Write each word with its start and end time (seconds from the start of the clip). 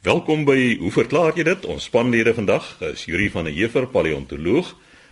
Welkom 0.00 0.46
by 0.48 0.78
Hoe 0.80 0.88
verklaar 0.94 1.36
jy 1.36 1.44
dit? 1.44 1.64
Ons 1.68 1.90
spanlede 1.90 2.32
vandag 2.32 2.64
is 2.88 3.02
Yuri 3.04 3.26
van 3.34 3.44
der 3.44 3.52
Heever, 3.52 3.84
paleontoloog, 3.84 4.70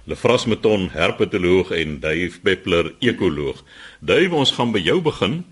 Lefras 0.08 0.46
Meton, 0.48 0.86
herpetoloog 0.94 1.74
en 1.76 1.98
Dave 2.00 2.40
Peppler, 2.40 2.94
ekoloog. 3.04 3.60
Dave, 4.00 4.32
ons 4.32 4.54
gaan 4.56 4.72
by 4.72 4.80
jou 4.80 4.96
begin 5.04 5.42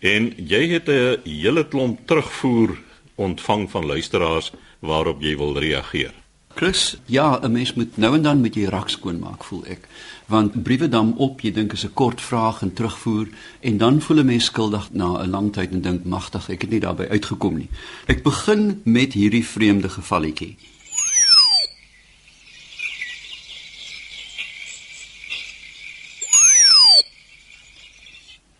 en 0.00 0.32
jy 0.40 0.62
het 0.72 0.88
'n 0.88 1.20
hele 1.28 1.68
klomp 1.68 2.06
terugvoer 2.08 2.72
ontvang 3.16 3.68
van 3.70 3.84
luisteraars 3.84 4.52
waarop 4.80 5.20
jy 5.20 5.36
wil 5.36 5.52
reageer. 5.60 6.16
Chris, 6.56 6.96
ja, 7.04 7.40
'n 7.42 7.52
mens 7.52 7.74
moet 7.74 7.96
nou 7.96 8.14
en 8.14 8.22
dan 8.22 8.40
met 8.40 8.54
jy 8.54 8.64
rak 8.64 8.88
skoon 8.88 9.18
maak, 9.18 9.44
voel 9.44 9.66
ek. 9.66 9.88
Want 10.26 10.62
briewe 10.62 10.88
dam 10.88 11.12
op, 11.16 11.40
jy 11.40 11.52
dink 11.52 11.72
is 11.72 11.84
'n 11.84 11.92
kort 11.92 12.20
vraag 12.20 12.62
en 12.62 12.72
terugvoer 12.72 13.28
en 13.60 13.76
dan 13.76 14.00
voel 14.00 14.16
'n 14.16 14.26
mens 14.26 14.44
skuldig 14.44 14.92
na 14.92 15.22
'n 15.22 15.30
lang 15.30 15.52
tyd 15.52 15.70
en 15.70 15.80
dink 15.80 16.04
magtig, 16.04 16.48
ek 16.48 16.60
het 16.60 16.70
nie 16.70 16.80
daarbey 16.80 17.08
uitgekom 17.08 17.56
nie. 17.56 17.68
Ek 18.06 18.22
begin 18.22 18.80
met 18.84 19.12
hierdie 19.12 19.44
vreemde 19.44 19.88
gevalletjie. 19.88 20.56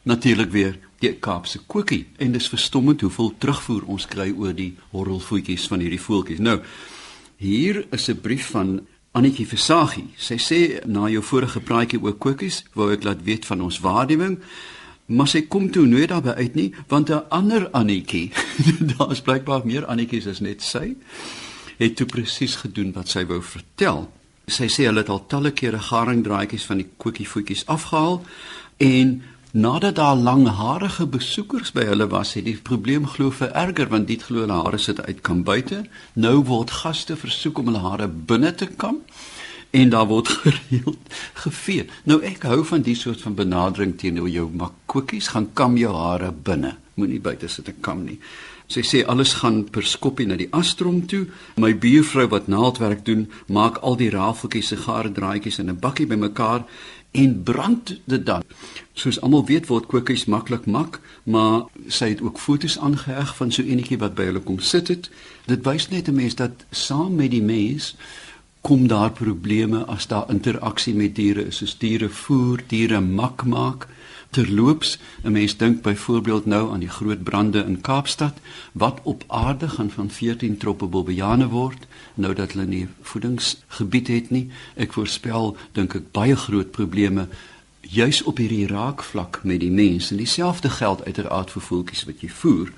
Natuurlik 0.03 0.51
weer 0.51 0.79
die 0.99 1.15
Kaapse 1.15 1.59
koekie 1.67 2.07
en 2.17 2.33
dis 2.33 2.49
verstommend 2.49 3.01
hoeveel 3.01 3.35
terugvoer 3.39 3.83
ons 3.87 4.07
kry 4.07 4.35
oor 4.37 4.55
die 4.55 4.77
horrelvoetjies 4.91 5.67
van 5.67 5.81
hierdie 5.81 6.01
voeltjies. 6.01 6.39
Nou, 6.39 6.61
Hier 7.37 7.87
is 7.91 8.09
'n 8.09 8.21
brief 8.21 8.47
van 8.47 8.87
Annetjie 9.13 9.47
Versagie. 9.47 10.09
Sy 10.17 10.37
sê 10.37 10.87
na 10.87 11.09
jou 11.09 11.23
vorige 11.23 11.61
praatjie 11.61 12.01
oor 12.03 12.15
koekies, 12.15 12.65
wou 12.73 12.93
ek 12.93 13.05
laat 13.05 13.23
weet 13.23 13.45
van 13.47 13.61
ons 13.61 13.81
waardering, 13.81 14.39
maar 15.07 15.29
sy 15.29 15.43
kom 15.43 15.71
toe 15.71 15.87
nooit 15.87 16.09
daarby 16.09 16.31
uit 16.31 16.55
nie, 16.55 16.73
want 16.89 17.11
'n 17.11 17.29
ander 17.29 17.71
Annetjie, 17.71 18.33
daar 18.97 19.11
is 19.11 19.21
blykbaar 19.21 19.67
meer 19.67 19.85
Annetjies 19.85 20.27
as 20.27 20.41
net 20.41 20.63
sy, 20.63 20.97
het 21.77 21.97
toe 21.97 22.07
presies 22.07 22.57
gedoen 22.57 22.93
wat 22.93 23.09
sy 23.09 23.27
wou 23.27 23.43
vertel. 23.43 24.11
Sy 24.47 24.67
sê 24.69 24.87
hulle 24.87 25.01
het 25.01 25.09
al 25.09 25.27
talle 25.27 25.51
kere 25.51 25.79
garingdraadjies 25.79 26.65
van 26.65 26.77
die 26.77 26.89
koekievoetjies 26.97 27.67
afgehaal 27.67 28.25
en 28.77 29.23
Nadat 29.57 29.95
daar 29.95 30.17
langharige 30.17 31.07
besoekers 31.07 31.71
by 31.73 31.87
hulle 31.89 32.07
was, 32.13 32.35
het 32.37 32.45
die 32.45 32.59
probleem 32.61 33.07
glo 33.09 33.33
vererger 33.33 33.89
want 33.89 34.05
dit 34.11 34.21
glo 34.21 34.43
hulle 34.45 34.59
hare 34.67 34.77
sit 34.77 34.99
uit 35.01 35.23
kan 35.25 35.39
buite. 35.49 35.79
Nou 36.13 36.43
word 36.45 36.75
gaste 36.83 37.17
versoek 37.17 37.63
om 37.63 37.71
hulle 37.71 37.81
hare 37.81 38.09
binne 38.09 38.51
te 38.53 38.69
kam 38.69 38.99
en 39.71 39.95
daar 39.95 40.11
word 40.11 40.29
gereeld 40.43 41.17
gevee. 41.41 41.87
Nou 42.05 42.21
ek 42.21 42.45
hou 42.51 42.67
van 42.69 42.85
die 42.85 42.99
soort 43.01 43.25
van 43.25 43.39
benadering 43.39 43.97
teenoor 43.97 44.29
jou 44.29 44.45
makkoekies, 44.53 45.31
gaan 45.33 45.49
kam 45.57 45.81
jou 45.81 45.95
hare 45.97 46.35
binne. 46.37 46.75
Moenie 47.01 47.23
buite 47.25 47.49
sit 47.49 47.73
en 47.73 47.81
kam 47.81 48.05
nie. 48.05 48.19
Sy 48.67 48.83
sê 48.83 49.01
alles 49.07 49.37
gaan 49.41 49.61
per 49.71 49.85
skoppie 49.87 50.27
na 50.27 50.37
die 50.37 50.49
astrom 50.51 51.05
toe. 51.07 51.29
My 51.63 51.71
buurvrou 51.79 52.27
wat 52.33 52.49
naaldwerk 52.51 53.05
doen, 53.07 53.29
maak 53.47 53.79
al 53.87 53.95
die 54.01 54.11
rafeltjies, 54.11 54.73
sigare 54.73 55.13
draadjies 55.15 55.61
in 55.63 55.71
'n 55.71 55.79
bakkie 55.81 56.07
bymekaar 56.07 56.67
en 57.23 57.43
brand 57.43 57.93
dit 58.05 58.27
dan. 58.27 58.43
Soos 58.93 59.21
almal 59.21 59.47
weet 59.49 59.67
word 59.71 59.89
koekies 59.91 60.27
maklik 60.31 60.67
mak, 60.67 61.01
maar 61.25 61.67
sy 61.89 62.13
het 62.13 62.23
ook 62.25 62.39
foto's 62.41 62.79
aangeheg 62.79 63.35
van 63.37 63.53
so 63.53 63.63
enetjie 63.63 63.99
wat 64.03 64.15
by 64.19 64.29
hulle 64.29 64.45
kom 64.45 64.61
sit 64.61 64.89
het. 64.93 65.11
Dit 65.47 65.65
wys 65.65 65.89
net 65.89 66.09
'n 66.09 66.15
mens 66.15 66.35
dat 66.35 66.65
saam 66.71 67.15
met 67.15 67.31
die 67.31 67.43
mens 67.43 67.95
kom 68.61 68.89
daar 68.89 69.13
probleme 69.13 69.85
as 69.87 70.07
daar 70.07 70.31
interaksie 70.31 70.95
met 70.95 71.15
diere 71.15 71.47
is. 71.47 71.57
Soos 71.57 71.79
diere 71.79 72.09
voer, 72.09 72.63
diere 72.67 73.01
mak 73.01 73.45
maak. 73.45 73.87
Terloops, 74.31 74.99
'n 75.23 75.33
mens 75.33 75.57
dink 75.57 75.83
byvoorbeeld 75.83 76.47
nou 76.47 76.73
aan 76.73 76.81
die 76.81 76.89
groot 76.89 77.23
brande 77.23 77.65
in 77.65 77.81
Kaapstad 77.81 78.35
wat 78.73 79.01
op 79.03 79.25
aarde 79.27 79.69
gaan 79.69 79.91
van 79.91 80.11
14 80.11 80.57
troppe 80.57 80.87
bobbejane 80.87 81.49
word 81.49 81.87
nou 82.15 82.35
dat 82.35 82.53
hulle 82.53 82.67
nie 82.67 82.89
voedingsgebied 83.03 84.09
het 84.09 84.31
nie. 84.31 84.51
Ek 84.75 84.93
voorspel 84.93 85.57
dink 85.73 85.95
ek 85.95 86.13
baie 86.13 86.37
groot 86.37 86.71
probleme 86.71 87.29
juis 87.81 88.23
op 88.23 88.37
hierdie 88.37 88.67
raakvlak 88.67 89.41
met 89.43 89.61
die 89.61 89.71
mense. 89.71 90.11
En 90.11 90.17
dieselfde 90.17 90.71
geld 90.71 91.05
uiteraard 91.05 91.51
vir 91.51 91.63
voeltjies 91.63 92.05
wat 92.05 92.21
jy 92.21 92.29
voer. 92.29 92.73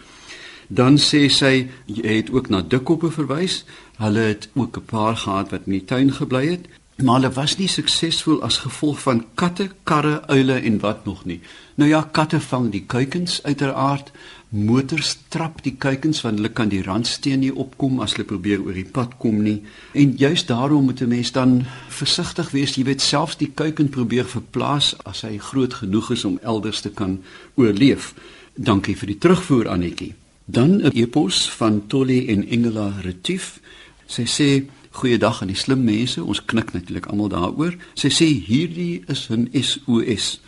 Dan 0.68 0.98
sê 0.98 1.28
sy 1.32 1.68
jy 1.86 2.16
het 2.16 2.30
ook 2.30 2.48
na 2.48 2.60
dikkoppe 2.62 3.10
verwys. 3.10 3.64
Hulle 3.96 4.26
het 4.34 4.48
ook 4.54 4.76
'n 4.76 4.84
paar 4.84 5.16
gehad 5.16 5.50
wat 5.50 5.60
in 5.64 5.72
die 5.72 5.84
tuin 5.84 6.12
gebly 6.12 6.46
het 6.46 6.68
maar 7.02 7.20
hulle 7.20 7.30
was 7.32 7.54
nie 7.58 7.68
suksesvol 7.70 8.40
as 8.42 8.58
gevolg 8.64 8.98
van 9.04 9.20
katte, 9.38 9.68
karre, 9.86 10.18
uile 10.26 10.56
en 10.66 10.80
wat 10.82 11.04
nog 11.06 11.24
nie. 11.30 11.38
Nou 11.78 11.86
ja, 11.90 12.02
katte 12.02 12.40
vang 12.42 12.72
die 12.74 12.82
kuikens 12.90 13.38
uiteraard. 13.44 14.10
Motors 14.48 15.12
trap 15.30 15.60
die 15.62 15.76
kuikens 15.78 16.24
want 16.24 16.40
hulle 16.40 16.50
kan 16.50 16.72
die 16.72 16.82
randsteen 16.82 17.44
nie 17.44 17.52
opkom 17.54 18.00
as 18.02 18.16
hulle 18.16 18.26
probeer 18.26 18.64
oor 18.64 18.74
die 18.74 18.88
pad 18.88 19.14
kom 19.22 19.42
nie. 19.44 19.60
En 19.92 20.16
juis 20.18 20.46
daarom 20.46 20.84
moet 20.84 21.00
'n 21.00 21.08
mens 21.08 21.32
dan 21.32 21.66
versigtig 21.88 22.50
wees. 22.50 22.74
Jy 22.74 22.84
weet 22.84 23.00
selfs 23.00 23.36
die 23.36 23.52
kuiken 23.54 23.88
probeer 23.88 24.24
verplaas 24.24 24.96
as 25.04 25.20
hy 25.22 25.38
groot 25.38 25.74
genoeg 25.74 26.10
is 26.10 26.24
om 26.24 26.38
elders 26.42 26.80
te 26.80 26.90
kan 26.90 27.22
oorleef. 27.54 28.14
Dankie 28.54 28.96
vir 28.96 29.06
die 29.06 29.18
terugvoer 29.18 29.68
Annetjie. 29.68 30.14
Dan 30.44 30.82
'n 30.82 30.90
e-pos 30.94 31.50
van 31.50 31.86
Tolly 31.86 32.28
en 32.28 32.48
Engela 32.48 32.92
Retief. 33.02 33.60
Sy 34.06 34.24
sê 34.24 34.66
Goeiedag 34.98 35.40
aan 35.40 35.52
die 35.52 35.56
slim 35.56 35.84
mense. 35.86 36.24
Ons 36.24 36.40
knik 36.44 36.72
natuurlik 36.74 37.06
almal 37.06 37.28
daaroor. 37.30 37.76
Sy 37.94 38.08
sê 38.10 38.26
hierdie 38.26 39.04
is 39.06 39.28
'n 39.30 39.46
SOS. 39.54 40.40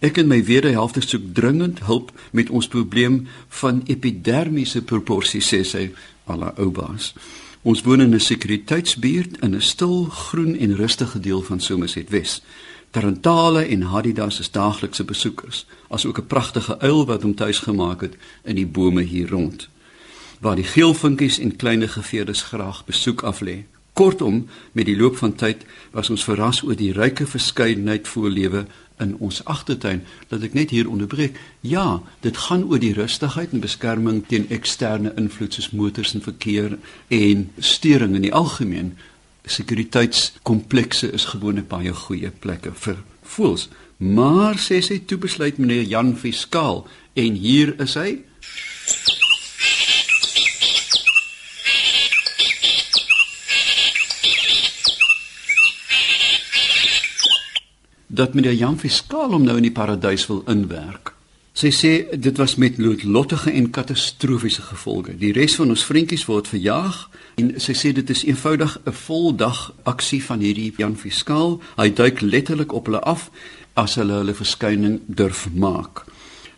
Ek 0.00 0.16
en 0.16 0.26
my 0.26 0.44
wederhelfte 0.44 1.00
soek 1.00 1.22
dringend 1.34 1.82
hulp 1.84 2.12
met 2.32 2.50
ons 2.50 2.68
probleem 2.68 3.26
van 3.48 3.82
epidermiese 3.86 4.82
proporsie 4.82 5.40
sê 5.40 5.62
sy 5.64 5.90
ala 6.24 6.54
oubaas. 6.56 7.12
Ons 7.62 7.82
woon 7.82 8.00
in 8.00 8.14
'n 8.14 8.20
sekuriteitsbuurt 8.20 9.40
in 9.42 9.54
'n 9.54 9.60
stil, 9.60 10.04
groen 10.04 10.56
en 10.56 10.76
rustige 10.76 11.20
deel 11.20 11.42
van 11.42 11.60
Somerset 11.60 12.10
Wes. 12.10 12.42
Tarantale 12.90 13.66
en 13.66 13.82
hadidas 13.82 14.40
is 14.40 14.50
daaglikse 14.50 15.04
besoekers, 15.04 15.66
asook 15.88 16.18
'n 16.18 16.26
pragtige 16.26 16.78
uil 16.80 17.06
wat 17.06 17.22
hom 17.22 17.34
tuis 17.34 17.58
gemaak 17.58 18.00
het 18.00 18.16
in 18.44 18.54
die 18.54 18.66
bome 18.66 19.02
hier 19.02 19.28
rond, 19.28 19.68
waar 20.40 20.56
die 20.56 20.64
geelvinkies 20.64 21.38
en 21.38 21.56
klein 21.56 21.88
geveerdes 21.88 22.42
graag 22.42 22.84
besoek 22.84 23.22
aflê. 23.22 23.64
Kortom, 23.98 24.44
met 24.78 24.86
die 24.86 24.96
loop 24.96 25.16
van 25.18 25.32
tyd 25.34 25.64
was 25.90 26.06
ons 26.10 26.22
verras 26.22 26.60
oor 26.62 26.76
die 26.78 26.92
ryke 26.94 27.24
verskeidenheid 27.26 28.06
voorlewe 28.06 28.60
in 29.02 29.16
ons 29.18 29.40
agtertuin. 29.50 30.04
Laat 30.30 30.44
ek 30.46 30.54
net 30.54 30.70
hier 30.70 30.86
onderbreek. 30.86 31.34
Ja, 31.66 31.98
dit 32.22 32.38
gaan 32.46 32.62
oor 32.70 32.78
die 32.78 32.92
rustigheid 32.94 33.56
en 33.56 33.64
beskerming 33.64 34.20
teen 34.30 34.46
eksterne 34.54 35.10
invloede 35.18 35.58
soos 35.58 35.72
motors 35.74 36.14
en 36.14 36.22
verkeer 36.22 36.76
en 37.10 37.48
steuring 37.58 38.14
in 38.14 38.28
die 38.28 38.34
algemeen. 38.34 38.94
Sekuriteitskomplekse 39.50 41.10
is 41.18 41.26
gewoonlik 41.32 41.66
baie 41.66 41.90
goeie 42.06 42.30
plekke 42.30 42.76
vir 42.78 43.02
voels. 43.34 43.66
Maar 43.98 44.62
sê 44.62 44.78
sy 44.78 45.00
toe 45.10 45.18
besluit 45.18 45.58
meneer 45.58 45.82
Jan 45.90 46.14
Fiskaal 46.14 46.84
en 47.18 47.42
hier 47.42 47.74
is 47.82 47.98
hy. 47.98 48.20
Dat 58.18 58.34
meneer 58.34 58.56
Jan 58.58 58.78
Fiskaal 58.78 59.30
hom 59.30 59.44
nou 59.46 59.56
in 59.60 59.68
die 59.68 59.74
paradys 59.74 60.26
wil 60.26 60.42
inwerk. 60.50 61.12
Sy 61.58 61.70
sê 61.74 61.90
dit 62.14 62.38
was 62.38 62.56
met 62.58 62.76
lottige 62.78 63.50
en 63.50 63.70
katastrofiese 63.74 64.62
gevolge. 64.62 65.14
Die 65.18 65.32
res 65.34 65.56
van 65.58 65.70
ons 65.74 65.82
vriendjies 65.86 66.26
word 66.26 66.50
verjaag 66.50 66.98
en 67.38 67.54
sy 67.62 67.74
sê 67.78 67.92
dit 67.94 68.10
is 68.14 68.24
eenvoudig 68.26 68.78
'n 68.86 68.92
voldag 69.06 69.72
aksie 69.82 70.22
van 70.22 70.40
hierdie 70.40 70.72
Jan 70.76 70.96
Fiskaal. 70.96 71.60
Hy 71.76 71.88
duik 71.90 72.20
letterlik 72.20 72.72
op 72.72 72.86
hulle 72.86 73.00
af 73.00 73.30
as 73.74 73.94
hulle 73.94 74.12
hulle 74.22 74.34
verskyning 74.34 75.00
durf 75.06 75.48
maak. 75.54 76.04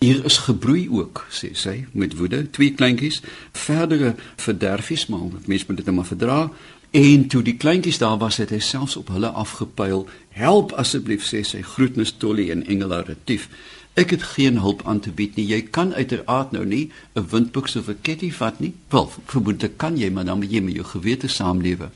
Hier 0.01 0.25
is 0.25 0.39
gebroei 0.39 0.89
ook, 0.89 1.27
sê 1.29 1.53
sy, 1.53 1.87
met 1.93 2.17
woede, 2.17 2.51
twee 2.51 2.73
kleintjies, 2.73 3.21
verdere 3.53 4.15
verderfies, 4.37 5.07
maar 5.07 5.21
mense 5.47 5.65
moet 5.69 5.77
dit 5.77 5.87
net 5.87 5.95
maar 5.95 6.09
verdra. 6.09 6.51
En 6.91 7.27
toe 7.29 7.43
die 7.43 7.57
kleintjies 7.57 7.99
daar 7.99 8.19
was, 8.19 8.41
het 8.43 8.51
hy 8.51 8.59
selfs 8.59 8.97
op 8.97 9.13
hulle 9.15 9.29
afgepyl. 9.29 10.09
"Help 10.31 10.73
asseblief," 10.73 11.25
sê 11.25 11.43
sy, 11.45 11.63
"Groetnis 11.63 12.13
Tolly 12.13 12.51
en 12.51 12.67
Engela 12.67 13.01
Retief. 13.01 13.49
Ek 13.95 14.11
het 14.11 14.23
geen 14.23 14.59
hulp 14.59 14.83
aan 14.87 15.01
te 15.01 15.11
bied 15.11 15.37
nie. 15.37 15.47
Jy 15.47 15.63
kan 15.63 15.95
uiteraard 15.95 16.53
nou 16.53 16.65
nie 16.65 16.91
'n 17.15 17.27
windboks 17.31 17.77
of 17.77 17.89
'n 17.89 17.99
ketty 18.03 18.31
vat 18.33 18.61
nie. 18.61 18.75
Wel, 18.89 19.13
vermoedelik 19.27 19.77
kan 19.77 19.97
jy, 19.97 20.11
maar 20.11 20.25
dan 20.25 20.39
moet 20.39 20.51
jy 20.51 20.61
met 20.61 20.75
jou 20.75 20.87
gewete 20.87 21.29
saamlewe." 21.29 21.91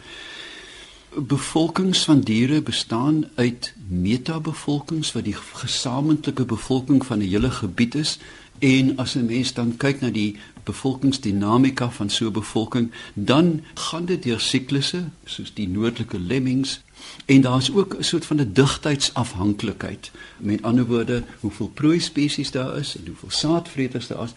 Bevolkings 1.16 2.04
van 2.04 2.20
diere 2.20 2.62
bestaan 2.62 3.24
uit 3.34 3.74
metabevolkings 3.88 5.12
wat 5.12 5.24
die 5.24 5.36
gesamentlike 5.52 6.44
bevolking 6.44 7.06
van 7.06 7.18
'n 7.18 7.28
hele 7.28 7.50
gebied 7.50 7.94
is 7.94 8.18
en 8.58 8.96
as 8.96 9.14
'n 9.14 9.26
mens 9.26 9.52
dan 9.52 9.76
kyk 9.76 10.00
na 10.00 10.10
die 10.10 10.36
bevolkingsdinamika 10.64 11.90
van 11.90 12.10
so 12.10 12.26
'n 12.26 12.32
bevolking, 12.32 12.90
dan 13.14 13.62
gaan 13.74 14.04
dit 14.04 14.22
deur 14.22 14.40
siklusse 14.40 15.04
soos 15.24 15.54
die 15.54 15.68
noordelike 15.68 16.18
lemmings 16.18 16.80
en 17.26 17.40
daar's 17.40 17.70
ook 17.70 17.96
'n 17.98 18.02
soort 18.02 18.24
van 18.24 18.40
'n 18.40 18.52
digtheidsafhanklikheid. 18.52 20.10
Met 20.38 20.62
ander 20.62 20.86
woorde, 20.86 21.22
hoeveel 21.40 21.68
prooi 21.68 22.00
spesies 22.00 22.50
daar 22.50 22.76
is 22.76 22.96
en 22.96 23.06
hoeveel 23.06 23.30
saadvreters 23.30 24.06
daar 24.06 24.24
is. 24.24 24.32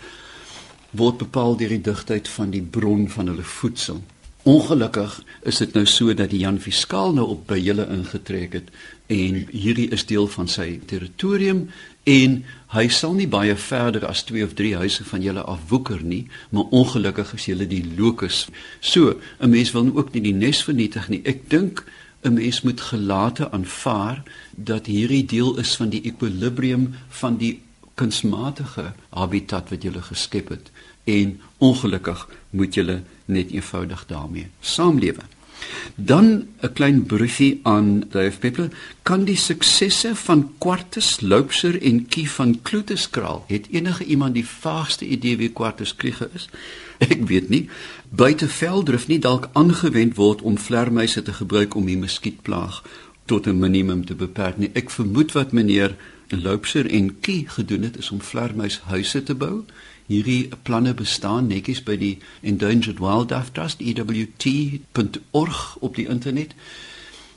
word 0.91 1.17
bepaal 1.17 1.57
deur 1.57 1.69
die 1.69 1.81
digtheid 1.81 2.27
van 2.27 2.49
die 2.49 2.61
bron 2.61 3.09
van 3.09 3.27
hulle 3.27 3.43
voedsel. 3.43 4.01
Ongelukkig 4.47 5.23
is 5.43 5.57
dit 5.57 5.73
nou 5.75 5.85
so 5.85 6.13
dat 6.13 6.29
die 6.31 6.39
Jan 6.39 6.59
Fiskaal 6.63 7.13
nou 7.13 7.25
op 7.33 7.47
by 7.49 7.57
julle 7.59 7.87
ingetrek 7.91 8.53
het 8.53 8.69
en 9.11 9.41
hierdie 9.51 9.89
is 9.91 10.05
deel 10.07 10.27
van 10.31 10.47
sy 10.47 10.79
territorium 10.87 11.65
en 12.07 12.37
hy 12.71 12.87
sal 12.91 13.15
nie 13.17 13.27
baie 13.27 13.55
verder 13.59 14.05
as 14.07 14.23
2 14.27 14.45
of 14.45 14.55
3 14.55 14.75
huise 14.79 15.03
van 15.09 15.23
julle 15.23 15.43
afwoeker 15.43 16.03
nie, 16.03 16.23
maar 16.55 16.71
ongelukkig 16.75 17.33
is 17.35 17.47
julle 17.49 17.67
die 17.67 17.83
lokus. 17.97 18.47
So, 18.79 19.19
'n 19.39 19.49
mens 19.49 19.71
wil 19.71 19.91
ook 19.93 20.13
nie 20.13 20.21
die 20.21 20.33
nes 20.33 20.63
vernietig 20.63 21.09
nie. 21.09 21.21
Ek 21.25 21.49
dink 21.49 21.83
'n 22.23 22.33
mens 22.33 22.61
moet 22.61 22.81
gelate 22.81 23.51
aanvaar 23.51 24.23
dat 24.55 24.85
hierdie 24.85 25.25
deel 25.25 25.57
is 25.59 25.75
van 25.75 25.89
die 25.89 26.01
ekwilibrium 26.01 26.95
van 27.09 27.37
die 27.37 27.59
kunsmatige 27.95 28.93
habitat 29.09 29.69
wat 29.69 29.83
julle 29.83 30.01
geskep 30.01 30.49
het 30.49 30.71
en 31.03 31.39
ongelukkig 31.57 32.27
moet 32.49 32.73
julle 32.73 33.01
net 33.25 33.51
eenvoudig 33.51 34.05
daarmee 34.05 34.47
saamlewe. 34.59 35.23
Dan 35.95 36.47
'n 36.61 36.73
klein 36.73 37.05
briefie 37.05 37.59
aan 37.63 38.03
Dave 38.09 38.37
Peppler. 38.39 38.69
Kan 39.03 39.23
die 39.23 39.35
suksesse 39.35 40.15
van 40.15 40.51
Quartus 40.57 41.19
Loubser 41.21 41.81
en 41.81 42.07
Kie 42.07 42.29
van 42.31 42.61
Kloeteskraal, 42.61 43.43
het 43.47 43.67
enige 43.71 44.03
iemand 44.03 44.33
die 44.33 44.47
vaagste 44.47 45.05
idee 45.05 45.37
wie 45.37 45.49
Quartus 45.49 45.95
Kriege 45.95 46.29
is? 46.33 46.49
Ek 46.97 47.27
weet 47.27 47.49
nie. 47.49 47.69
Buite 48.09 48.47
veldrif 48.47 49.07
nie 49.07 49.19
dalk 49.19 49.49
aangewend 49.53 50.15
word 50.15 50.41
om 50.41 50.57
vlermuise 50.57 51.21
te 51.21 51.33
gebruik 51.33 51.75
om 51.75 51.85
die 51.85 51.97
muskietplaag 51.97 52.83
tot 53.25 53.47
'n 53.47 53.59
minimum 53.59 54.05
te 54.05 54.15
beperk 54.15 54.57
nie. 54.57 54.69
Ek 54.73 54.89
vermoed 54.89 55.31
wat 55.31 55.51
meneer 55.51 55.95
Loubser 56.29 56.89
en 56.89 57.19
Kie 57.19 57.47
gedoen 57.47 57.83
het 57.83 57.97
is 57.97 58.11
om 58.11 58.21
vlermuishuise 58.21 59.23
te 59.23 59.35
bou 59.35 59.63
hierdie 60.07 60.49
planne 60.63 60.93
bestaan 60.93 61.47
netjies 61.47 61.83
by 61.83 61.97
die 61.97 62.17
Endangered 62.41 62.99
Wildlife 62.99 63.51
Trust 63.51 63.81
ewt.org 63.83 65.77
op 65.79 65.95
die 65.95 66.07
internet. 66.07 66.55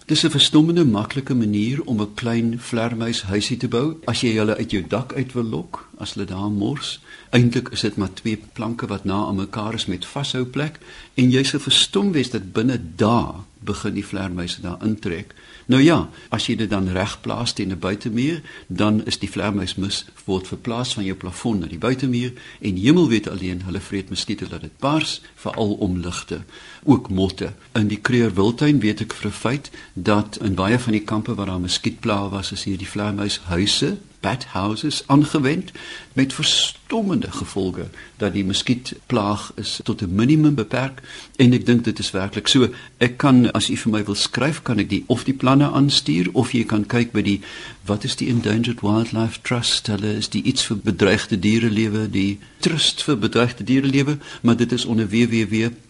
Dis 0.06 0.24
'n 0.24 0.30
verstommende 0.30 0.84
maklike 0.84 1.34
manier 1.34 1.82
om 1.84 2.00
'n 2.00 2.14
klein 2.14 2.58
vlermuis 2.58 3.22
huisie 3.22 3.56
te 3.56 3.68
bou 3.68 3.96
as 4.04 4.20
jy 4.20 4.36
hulle 4.36 4.56
uit 4.56 4.70
jou 4.70 4.84
dak 4.88 5.12
uit 5.14 5.32
wil 5.32 5.44
lok 5.44 5.89
as 6.00 6.14
hulle 6.14 6.26
daar 6.26 6.50
mors. 6.50 6.98
Eintlik 7.30 7.68
is 7.76 7.84
dit 7.86 7.96
maar 7.96 8.12
twee 8.12 8.40
planke 8.56 8.88
wat 8.90 9.04
na 9.04 9.26
aan 9.26 9.40
mekaar 9.40 9.74
is 9.74 9.86
met 9.86 10.06
vashou 10.06 10.44
plek 10.44 10.80
en 11.14 11.30
jy 11.30 11.44
se 11.44 11.60
verstom 11.60 12.12
wees 12.16 12.32
dat 12.32 12.52
binne 12.56 12.80
dae 12.96 13.44
begin 13.60 13.94
die 13.94 14.06
vlermuise 14.06 14.62
daar 14.64 14.80
intrek. 14.84 15.34
Nou 15.70 15.82
ja, 15.82 16.08
as 16.34 16.48
jy 16.48 16.56
dit 16.58 16.70
dan 16.70 16.88
reg 16.90 17.18
plaas 17.20 17.52
teen 17.52 17.72
'n 17.72 17.78
buitemuur, 17.78 18.40
dan 18.66 19.04
is 19.06 19.18
die 19.18 19.30
vlermuismus 19.30 20.04
word 20.24 20.48
verplaas 20.48 20.94
van 20.94 21.04
jou 21.04 21.16
plafon 21.16 21.58
na 21.58 21.66
die 21.66 21.78
buitemuur 21.78 22.32
en 22.60 22.76
hemel 22.76 23.08
weet 23.08 23.28
alleen 23.28 23.62
hulle 23.62 23.80
vreet 23.80 24.10
muskiete 24.10 24.48
dat 24.48 24.60
dit 24.60 24.78
bars, 24.78 25.20
veral 25.34 25.72
om 25.72 26.00
ligte, 26.00 26.40
ook 26.82 27.10
motte. 27.10 27.52
In 27.72 27.88
die 27.88 28.00
Kreur 28.00 28.34
Wildtuin 28.34 28.80
weet 28.80 29.00
ek 29.00 29.12
vir 29.12 29.30
'n 29.30 29.32
feit 29.32 29.70
dat 29.94 30.38
in 30.42 30.54
baie 30.54 30.78
van 30.78 30.92
die 30.92 31.04
kampe 31.04 31.34
waar 31.34 31.46
daar 31.46 31.60
muskietplaag 31.60 32.30
was, 32.30 32.52
is 32.52 32.64
hier 32.64 32.78
die 32.78 32.88
vlermuishuise 32.88 33.96
bat 34.20 34.44
houses 34.44 35.02
aangewend 35.06 35.70
met 36.12 36.32
verstommende 36.32 37.30
gevolge 37.30 37.88
dat 38.16 38.32
die 38.32 38.44
muskietplaag 38.44 39.52
is 39.54 39.80
tot 39.84 40.02
'n 40.02 40.14
minimum 40.14 40.54
beperk. 40.54 41.02
En 41.36 41.52
ek 41.52 41.66
dink 41.66 41.84
dit 41.84 41.98
is 41.98 42.10
werklik 42.10 42.48
so. 42.48 42.68
Ek 42.96 43.16
kan 43.16 43.52
as 43.52 43.70
u 43.70 43.76
vir 43.76 43.92
my 43.92 44.04
wil 44.04 44.14
skryf 44.14 44.62
kan 44.62 44.78
ek 44.78 44.88
die 44.88 45.04
of 45.06 45.24
die 45.24 45.34
planne 45.34 45.70
aanstuur 45.70 46.28
of 46.32 46.52
jy 46.52 46.64
kan 46.64 46.86
kyk 46.86 47.12
by 47.12 47.22
die 47.22 47.40
wat 47.84 48.04
is 48.04 48.16
die 48.16 48.28
endangered 48.28 48.80
wildlife 48.80 49.38
trust? 49.42 49.86
Hulle 49.86 50.16
is 50.16 50.28
die 50.28 50.42
iets 50.42 50.62
vir 50.62 50.76
bedreigde 50.76 51.38
dierelewe 51.38 52.10
die 52.10 52.38
trust 52.58 53.02
vir 53.02 53.18
bedreigde 53.18 53.64
dierelewe 53.64 54.18
maar 54.40 54.56
dit 54.56 54.72
is 54.72 54.84
onder 54.84 55.08
www.ewt.org 55.08 55.80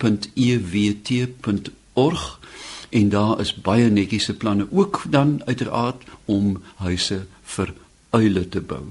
en 2.90 3.08
daar 3.08 3.40
is 3.40 3.54
baie 3.54 3.90
netjiese 3.90 4.34
planne 4.34 4.66
ook 4.70 5.02
dan 5.08 5.42
uiteraard 5.44 6.02
om 6.24 6.62
huise 6.76 7.26
vir 7.42 7.74
uile 8.10 8.48
te 8.48 8.60
bou. 8.60 8.82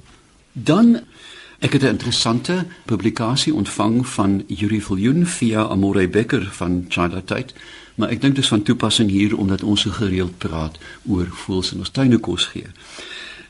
Dan 0.53 0.99
ek 1.59 1.73
het 1.73 1.83
'n 1.83 1.95
interessante 1.95 2.65
publikasie 2.85 3.53
ontvang 3.53 4.07
van 4.07 4.43
Yuri 4.47 4.81
Viljoen 4.81 5.25
via 5.25 5.61
Amore 5.63 6.07
Becker 6.07 6.47
van 6.51 6.85
China 6.87 7.21
Tide, 7.25 7.53
maar 7.95 8.09
ek 8.09 8.21
dink 8.21 8.35
dit 8.35 8.43
is 8.43 8.49
van 8.49 8.63
toepassing 8.63 9.09
hier 9.09 9.37
omdat 9.37 9.63
ons 9.63 9.81
so 9.81 9.89
gereeld 9.89 10.37
praat 10.37 10.77
oor 11.07 11.27
voëls 11.31 11.71
en 11.71 11.77
ons 11.77 11.89
tuine 11.89 12.17
kos 12.17 12.45
gee. 12.45 12.67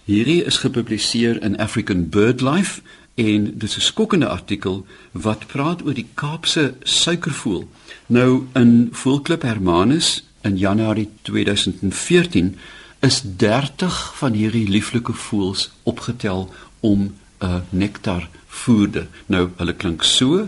Hierdie 0.03 0.43
is 0.43 0.57
gepubliseer 0.57 1.43
in 1.43 1.57
African 1.57 2.09
BirdLife 2.09 2.81
en 3.15 3.43
dit 3.43 3.63
is 3.63 3.75
'n 3.77 3.81
skokkende 3.81 4.27
artikel 4.27 4.85
wat 5.11 5.47
praat 5.47 5.85
oor 5.85 5.93
die 5.93 6.07
Kaapse 6.13 6.73
suikervoël. 6.83 7.69
Nou 8.05 8.47
in 8.53 8.89
Voelklip 8.91 9.41
Hermanus 9.41 10.23
in 10.41 10.57
Januarie 10.57 11.09
2014 11.21 12.57
is 12.99 13.21
30 13.23 14.13
van 14.15 14.33
hierdie 14.33 14.67
lieflike 14.69 15.13
voëls 15.13 15.69
opgetel 15.83 16.49
om 16.79 16.99
'n 17.01 17.15
uh, 17.39 17.55
nektar 17.69 18.29
voerder. 18.47 19.07
Nou 19.25 19.49
hulle 19.55 19.73
klink 19.73 20.03
so. 20.03 20.47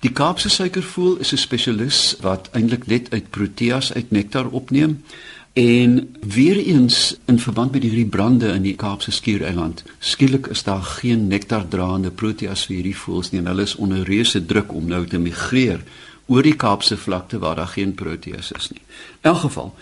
Die 0.00 0.12
Kaapse 0.12 0.48
suikervoël 0.48 1.16
is 1.16 1.32
'n 1.32 1.36
spesialis 1.36 2.16
wat 2.20 2.48
eintlik 2.52 2.86
net 2.86 3.10
uit 3.10 3.30
proteas 3.30 3.92
uit 3.92 4.10
nektar 4.10 4.46
opneem. 4.46 5.04
En 5.56 6.16
weer 6.20 6.56
eens 6.56 7.16
in 7.24 7.38
verband 7.38 7.72
met 7.72 7.82
hierdie 7.82 8.06
brande 8.06 8.48
in 8.52 8.62
die 8.62 8.74
Kaapse 8.76 9.10
skiereiland, 9.10 9.82
skielik 9.98 10.46
is 10.52 10.62
daar 10.62 10.82
geen 10.82 11.26
nektardraande 11.26 12.10
proteas 12.10 12.66
vir 12.68 12.74
hierdie 12.74 12.96
voëls 13.00 13.30
nie 13.32 13.40
en 13.40 13.48
hulle 13.48 13.64
is 13.64 13.72
onder 13.80 14.02
reuse 14.04 14.42
druk 14.44 14.74
om 14.76 14.90
nou 14.90 15.00
te 15.08 15.16
migreer 15.16 15.80
oor 16.28 16.44
die 16.44 16.52
Kaapse 16.60 16.98
vlakte 17.00 17.40
waar 17.40 17.56
daar 17.56 17.72
geen 17.72 17.94
proteas 17.96 18.52
is 18.52 18.68
nie. 18.74 18.82
In 19.24 19.30
elk 19.32 19.40
geval, 19.46 19.72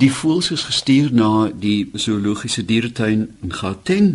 die 0.00 0.08
voëls 0.22 0.48
is 0.56 0.64
gestuur 0.70 1.12
na 1.12 1.50
die 1.52 1.90
zoologiese 1.92 2.64
dieretuin 2.64 3.28
in 3.42 3.52
Gauteng, 3.52 4.08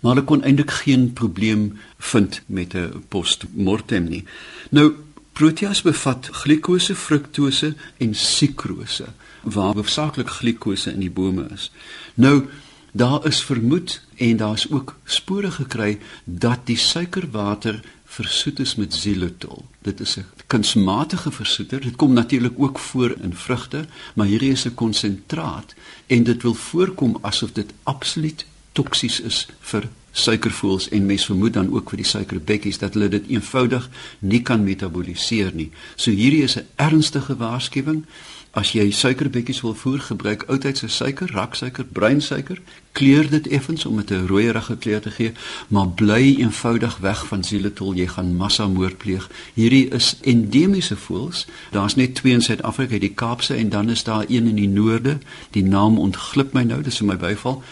maar 0.00 0.12
hulle 0.12 0.26
kon 0.28 0.44
eintlik 0.44 0.76
geen 0.82 1.12
probleem 1.16 1.78
vind 2.12 2.42
met 2.46 2.76
'n 2.76 3.04
postmortem 3.08 4.12
nie. 4.12 4.24
Nou 4.70 4.92
Proteas 5.32 5.82
bevat 5.82 6.28
glikose, 6.42 6.94
fruktose 6.94 7.74
en 7.96 8.14
sukrose 8.14 9.06
waar 9.42 9.74
hoofsaaklik 9.74 10.28
glikose 10.28 10.92
in 10.92 11.00
die 11.00 11.10
bome 11.10 11.48
is. 11.52 11.70
Nou 12.14 12.48
daar 12.92 13.26
is 13.26 13.42
vermoed 13.42 14.00
en 14.16 14.36
daar's 14.36 14.66
ook 14.70 14.96
spore 15.04 15.50
gekry 15.50 15.98
dat 16.24 16.66
die 16.66 16.76
suikerwater 16.76 17.80
versoet 18.04 18.58
is 18.58 18.74
met 18.74 18.90
xylitol. 18.90 19.64
Dit 19.82 20.00
is 20.00 20.16
'n 20.16 20.26
kunsmatige 20.46 21.30
versoeter. 21.30 21.80
Dit 21.80 21.96
kom 21.96 22.12
natuurlik 22.12 22.52
ook 22.56 22.78
voor 22.78 23.16
in 23.20 23.34
vrugte, 23.34 23.84
maar 24.14 24.26
hierdie 24.26 24.50
is 24.50 24.64
'n 24.64 24.74
konsentraat 24.74 25.74
en 26.06 26.22
dit 26.22 26.42
wil 26.42 26.54
voorkom 26.54 27.18
asof 27.20 27.52
dit 27.52 27.72
absoluut 27.82 28.46
toksies 28.72 29.20
is 29.20 29.48
vir 29.60 29.88
suikervoëls 30.10 30.88
en 30.88 31.06
mens 31.06 31.24
vermoed 31.24 31.52
dan 31.52 31.70
ook 31.72 31.90
vir 31.92 31.96
die 32.02 32.06
suikerbekkies 32.06 32.78
dat 32.78 32.94
hulle 32.94 33.08
dit 33.08 33.28
eenvoudig 33.28 33.88
nie 34.18 34.42
kan 34.42 34.64
metaboliseer 34.64 35.52
nie. 35.54 35.70
So 35.96 36.10
hierdie 36.10 36.42
is 36.42 36.56
'n 36.56 36.66
ernstige 36.76 37.36
waarskuwing. 37.36 38.04
As 38.50 38.72
jy 38.74 38.88
suikerbekkies 38.90 39.60
wil 39.62 39.76
voer, 39.78 40.00
gebruik 40.02 40.42
oudtydse 40.50 40.88
suiker, 40.90 41.30
raksuiker, 41.30 41.84
bruinsuiker. 41.84 42.58
Kleur 42.98 43.28
dit 43.30 43.46
effens 43.46 43.84
om 43.86 43.96
dit 43.96 44.10
'n 44.10 44.26
rooierige 44.26 44.76
kleur 44.76 45.00
te 45.00 45.10
gee, 45.10 45.32
maar 45.68 45.88
bly 45.88 46.34
eenvoudig 46.38 46.96
weg 46.98 47.26
van 47.26 47.40
xylitol. 47.40 47.94
Jy 47.94 48.06
gaan 48.06 48.36
massamoord 48.36 48.96
pleeg. 48.96 49.30
Hierdie 49.54 49.88
is 49.88 50.16
endemiese 50.20 50.96
voëls. 50.96 51.46
Daar's 51.70 51.94
net 51.94 52.14
twee 52.14 52.32
in 52.32 52.42
Suid-Afrika, 52.42 52.98
die 52.98 53.14
Kaapse 53.14 53.54
en 53.54 53.68
dan 53.68 53.90
is 53.90 54.04
daar 54.04 54.24
een 54.28 54.46
in 54.46 54.54
die 54.54 54.68
noorde. 54.68 55.18
Die 55.50 55.64
naam 55.64 55.98
ontglip 55.98 56.52
my 56.52 56.62
nou, 56.62 56.82
dis 56.82 57.00
in 57.00 57.06
my 57.06 57.16
byval 57.16 57.62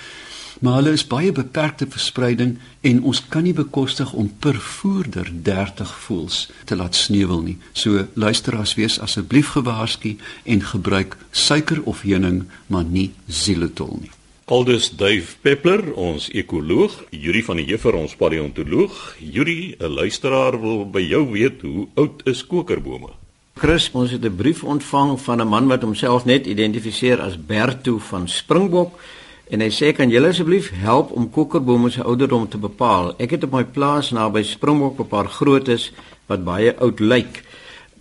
maar 0.61 0.81
hulle 0.81 0.93
is 0.97 1.07
baie 1.07 1.33
beperkte 1.33 1.87
verspreiding 1.87 2.59
en 2.81 3.03
ons 3.03 3.23
kan 3.29 3.43
nie 3.47 3.55
bekostig 3.55 4.13
om 4.13 4.29
per 4.41 4.59
voerder 4.59 5.31
30 5.43 5.95
voels 6.07 6.49
te 6.65 6.77
laat 6.77 6.95
sneuwel 6.95 7.43
nie. 7.43 7.57
So 7.73 8.07
luisteraars 8.15 8.75
wees 8.75 8.99
asseblief 9.01 9.55
gewaarsku 9.57 10.17
en 10.45 10.63
gebruik 10.63 11.17
suiker 11.31 11.83
of 11.85 12.03
heuning, 12.03 12.45
maar 12.67 12.85
nie 12.85 13.13
xylitol 13.29 13.99
nie. 14.01 14.13
Aldus 14.49 14.89
Dave 14.97 15.37
Peppler, 15.45 15.83
ons 15.93 16.31
ekoloog, 16.33 16.95
Yuri 17.13 17.43
van 17.45 17.59
die 17.61 17.67
Heever, 17.69 17.99
ons 17.99 18.15
paleontoloog. 18.17 19.17
Yuri, 19.21 19.77
'n 19.79 19.93
luisteraar 19.93 20.61
wil 20.61 20.87
by 20.91 21.01
jou 21.01 21.31
weet 21.33 21.61
hoe 21.61 21.87
oud 21.95 22.23
is 22.25 22.47
kokerbome? 22.47 23.13
Chris, 23.59 23.91
ons 23.93 24.11
het 24.11 24.25
'n 24.25 24.37
brief 24.37 24.65
ontvang 24.65 25.21
van 25.21 25.41
'n 25.41 25.49
man 25.49 25.67
wat 25.67 25.83
homself 25.83 26.25
net 26.25 26.47
identifiseer 26.47 27.21
as 27.21 27.37
Berto 27.47 27.99
van 27.99 28.29
Springbok 28.29 29.01
En 29.49 29.63
hy 29.65 29.71
sê 29.73 29.95
kan 29.97 30.11
julle 30.13 30.29
asseblief 30.29 30.67
help 30.77 31.15
om 31.17 31.31
kokerbome 31.33 31.89
se 31.91 32.03
ouderdom 32.05 32.45
te 32.53 32.59
bepaal? 32.61 33.15
Ek 33.17 33.33
het 33.33 33.47
op 33.47 33.55
my 33.57 33.63
plaas 33.65 34.11
naby 34.13 34.43
Springbok 34.45 35.01
'n 35.01 35.09
paar 35.09 35.29
grootes 35.29 35.93
wat 36.29 36.45
baie 36.45 36.75
oud 36.77 37.01
lyk. 37.01 37.43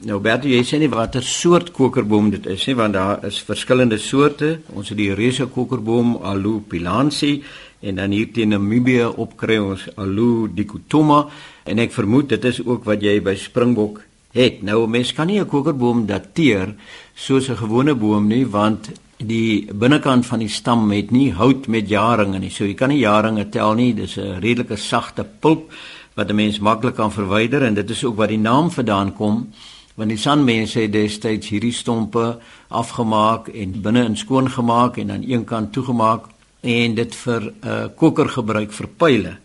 Nou 0.04 0.20
Bertie, 0.20 0.58
jy 0.58 0.64
sê 0.64 0.80
nie 0.80 0.90
watter 0.90 1.24
soort 1.24 1.72
kokerboom 1.72 2.30
dit 2.30 2.46
is 2.46 2.68
nie, 2.68 2.76
want 2.76 2.94
daar 2.94 3.26
is 3.26 3.40
verskillende 3.40 3.98
soorte. 3.98 4.60
Ons 4.74 4.90
het 4.90 4.98
die 4.98 5.14
reuse 5.14 5.46
kokerboom 5.46 6.18
Aloe 6.22 6.60
pilansi 6.60 7.44
en 7.80 7.96
dan 7.96 8.12
hier 8.12 8.28
teen 8.34 8.50
Namibië 8.50 9.08
opkry 9.16 9.58
ons 9.58 9.88
Aloe 9.96 10.50
dicotoma 10.54 11.30
en 11.64 11.80
ek 11.80 11.92
vermoed 11.92 12.30
dit 12.30 12.46
is 12.46 12.66
ook 12.66 12.84
wat 12.84 13.02
jy 13.02 13.22
by 13.22 13.36
Springbok 13.36 14.02
het. 14.34 14.64
Nou 14.64 14.88
mens 14.88 15.14
kan 15.14 15.28
nie 15.28 15.40
'n 15.40 15.48
kokerboom 15.48 16.06
dateer 16.06 16.76
soos 17.16 17.50
'n 17.50 17.56
gewone 17.56 17.96
boom 17.96 18.28
nie, 18.28 18.46
want 18.46 18.92
die 19.18 19.66
binnekant 19.74 20.26
van 20.26 20.40
die 20.40 20.50
stam 20.50 20.92
het 20.92 21.12
nie 21.12 21.32
hout 21.34 21.68
met 21.68 21.90
jaringe 21.90 22.40
nie. 22.40 22.50
So 22.50 22.66
jy 22.66 22.74
kan 22.74 22.90
nie 22.90 23.02
jaringe 23.02 23.50
tel 23.50 23.74
nie. 23.74 23.94
Dis 23.94 24.18
'n 24.18 24.40
redelike 24.40 24.78
sagte 24.78 25.24
pulp 25.24 25.72
wat 26.16 26.30
'n 26.30 26.36
mens 26.36 26.60
maklik 26.60 26.96
kan 26.96 27.12
verwyder 27.12 27.64
en 27.64 27.74
dit 27.74 27.90
is 27.90 28.04
ook 28.04 28.16
waar 28.16 28.28
die 28.28 28.38
naam 28.38 28.72
vandaan 28.72 29.14
kom 29.14 29.48
want 29.96 30.10
die 30.10 30.18
sanmense 30.18 30.80
het 30.80 30.92
destyds 30.94 31.50
hierdie 31.50 31.74
stompe 31.74 32.38
afgemaak 32.70 33.48
en 33.50 33.82
binne 33.82 34.04
in 34.06 34.18
skoon 34.18 34.50
gemaak 34.50 34.98
en 34.98 35.12
aan 35.12 35.24
een 35.26 35.46
kant 35.46 35.74
toegemaak 35.74 36.28
en 36.62 36.96
dit 36.96 37.16
vir 37.16 37.42
'n 37.42 37.68
uh, 37.68 37.88
koker 37.96 38.30
gebruik 38.30 38.72
vir 38.72 38.88
pile. 38.88 39.38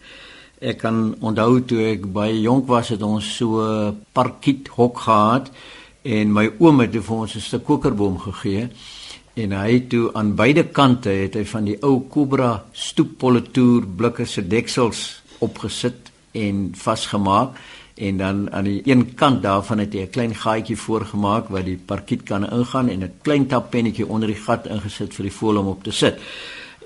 Ek 0.60 0.78
kan 0.78 1.16
onthou 1.20 1.60
toe 1.64 1.80
ek 1.92 2.12
baie 2.12 2.40
jonk 2.40 2.66
was 2.66 2.88
het 2.88 3.02
ons 3.02 3.36
so 3.36 3.60
'n 3.60 3.96
parkiet 4.12 4.68
hok 4.68 4.98
gehad 4.98 5.50
en 6.02 6.32
my 6.32 6.50
oom 6.58 6.80
het 6.80 6.92
vir 6.92 7.16
ons 7.16 7.34
'n 7.34 7.40
stuk 7.40 7.64
kokerboom 7.64 8.18
gegee 8.18 8.68
en 9.34 9.52
hy 9.56 9.78
toe 9.88 10.10
aan 10.18 10.34
beide 10.36 10.66
kante 10.76 11.12
het 11.22 11.36
hy 11.38 11.44
van 11.48 11.64
die 11.64 11.78
ou 11.80 12.02
Cobra 12.12 12.50
stoeppolitoer 12.76 13.86
blikke 13.96 14.26
se 14.28 14.44
deksels 14.44 15.22
opgesit 15.40 16.10
en 16.36 16.66
vasgemaak 16.76 17.56
en 18.02 18.18
dan 18.20 18.42
aan 18.52 18.68
die 18.68 18.82
een 18.84 19.14
kant 19.14 19.42
daarvan 19.42 19.78
het 19.78 19.94
hy 19.94 20.04
'n 20.04 20.10
klein 20.10 20.34
gaatjie 20.34 20.76
voorgemaak 20.76 21.48
waar 21.48 21.64
die 21.64 21.76
parkiet 21.76 22.22
kan 22.22 22.44
ingaan 22.44 22.88
en 22.88 23.04
'n 23.04 23.12
klein 23.22 23.46
tappennetjie 23.46 24.06
onder 24.06 24.28
die 24.28 24.42
gat 24.46 24.66
ingesit 24.66 25.14
vir 25.14 25.22
die 25.22 25.36
voël 25.38 25.58
om 25.58 25.66
op 25.66 25.84
te 25.84 25.92
sit. 25.92 26.18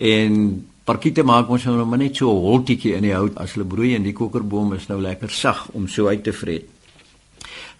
En 0.00 0.66
parkiete 0.84 1.22
maak 1.22 1.48
ons 1.48 1.64
nou 1.64 1.96
net 1.96 2.16
so 2.16 2.30
'n 2.30 2.42
holtjie 2.42 2.94
in 2.94 3.02
die 3.02 3.14
hout 3.14 3.36
as 3.36 3.52
hulle 3.54 3.66
broei 3.66 3.94
en 3.94 4.02
die 4.02 4.12
kokerboom 4.12 4.72
is 4.72 4.86
nou 4.86 5.00
lekker 5.00 5.30
sag 5.30 5.68
om 5.72 5.88
so 5.88 6.06
uit 6.06 6.24
te 6.24 6.32
vreet. 6.32 6.75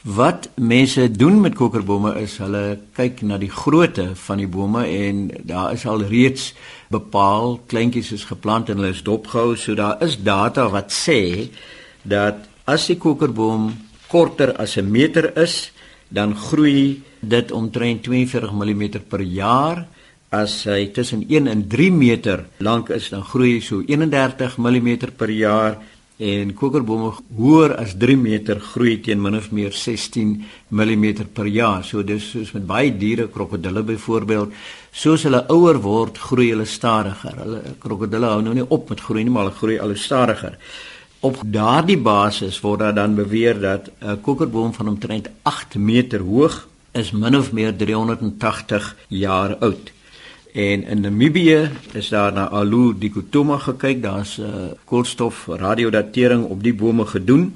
Wat 0.06 0.46
mense 0.54 1.10
doen 1.10 1.40
met 1.40 1.56
kokerbome 1.58 2.12
is 2.20 2.36
hulle 2.38 2.76
kyk 2.94 3.24
na 3.26 3.40
die 3.42 3.50
grootte 3.50 4.12
van 4.14 4.38
die 4.38 4.46
bome 4.46 4.84
en 4.86 5.24
daar 5.42 5.72
is 5.74 5.82
al 5.90 6.04
reeds 6.06 6.52
bepaal 6.94 7.56
kleintjies 7.66 8.12
is 8.14 8.26
geplant 8.28 8.70
en 8.70 8.78
hulle 8.78 8.92
is 8.94 9.02
dopgehou. 9.02 9.56
So 9.58 9.74
daar 9.74 9.98
is 10.06 10.14
data 10.22 10.68
wat 10.70 10.94
sê 10.94 11.50
dat 12.06 12.46
as 12.70 12.86
die 12.86 13.00
kokerboom 13.02 13.72
korter 14.06 14.54
as 14.62 14.76
'n 14.78 14.86
meter 14.86 15.34
is 15.42 15.72
dan 16.08 16.36
groei 16.36 17.02
dit 17.20 17.50
omtrent 17.50 18.02
42 18.04 18.52
mm 18.52 19.02
per 19.10 19.22
jaar. 19.22 19.88
As 20.30 20.64
hy 20.64 20.86
tussen 20.92 21.26
1 21.28 21.46
en 21.48 21.66
3 21.68 21.90
meter 21.90 22.46
lank 22.58 22.90
is 22.90 23.08
dan 23.08 23.24
groei 23.24 23.54
hy 23.54 23.60
so 23.60 23.82
31 23.82 24.56
mm 24.56 24.98
per 25.16 25.30
jaar 25.30 25.82
en 26.16 26.54
kokerbome 26.56 27.10
hoër 27.36 27.74
as 27.76 27.92
3 28.00 28.16
meter 28.16 28.60
groei 28.72 28.96
teen 29.04 29.20
min 29.20 29.36
of 29.36 29.50
meer 29.52 29.72
16 29.72 30.32
mm 30.70 31.04
per 31.34 31.46
jaar. 31.46 31.84
So 31.84 32.02
dis 32.02 32.30
soos 32.32 32.54
met 32.54 32.66
baie 32.66 32.90
diere, 32.96 33.28
krokodille 33.28 33.82
byvoorbeeld, 33.84 34.52
soos 34.92 35.26
hulle 35.28 35.44
ouer 35.52 35.80
word, 35.84 36.18
groei 36.18 36.50
hulle 36.54 36.64
stadiger. 36.64 37.36
Hulle 37.42 37.76
krokodille 37.82 38.32
hou 38.32 38.40
nou 38.42 38.54
nie 38.56 38.68
op 38.68 38.88
met 38.88 39.00
groei 39.00 39.24
nie, 39.24 39.32
maar 39.32 39.48
hulle 39.48 39.60
groei 39.60 39.78
al 39.78 39.92
hoe 39.92 40.00
stadiger. 40.00 40.56
Op 41.20 41.42
daardie 41.42 41.98
basis 41.98 42.60
word 42.64 42.80
daar 42.80 42.94
dan 42.94 43.14
beweer 43.14 43.60
dat 43.60 43.90
'n 44.00 44.20
kokerboom 44.22 44.72
van 44.72 44.88
omtrent 44.88 45.28
8 45.42 45.76
meter 45.76 46.20
hoog 46.20 46.66
is 46.92 47.10
min 47.12 47.36
of 47.36 47.52
meer 47.52 47.76
380 47.76 48.96
jaar 49.08 49.56
oud. 49.60 49.92
En 50.56 50.84
in 50.84 51.00
Namibië 51.00 51.70
is 51.92 52.08
daar 52.08 52.32
na 52.32 52.48
Alu 52.48 52.98
dicotoma 52.98 53.58
gekyk. 53.58 54.02
Daar's 54.02 54.38
'n 54.38 54.42
uh, 54.42 54.72
koolstof 54.84 55.46
radiodatering 55.46 56.44
op 56.44 56.62
die 56.62 56.74
bome 56.74 57.06
gedoen. 57.06 57.54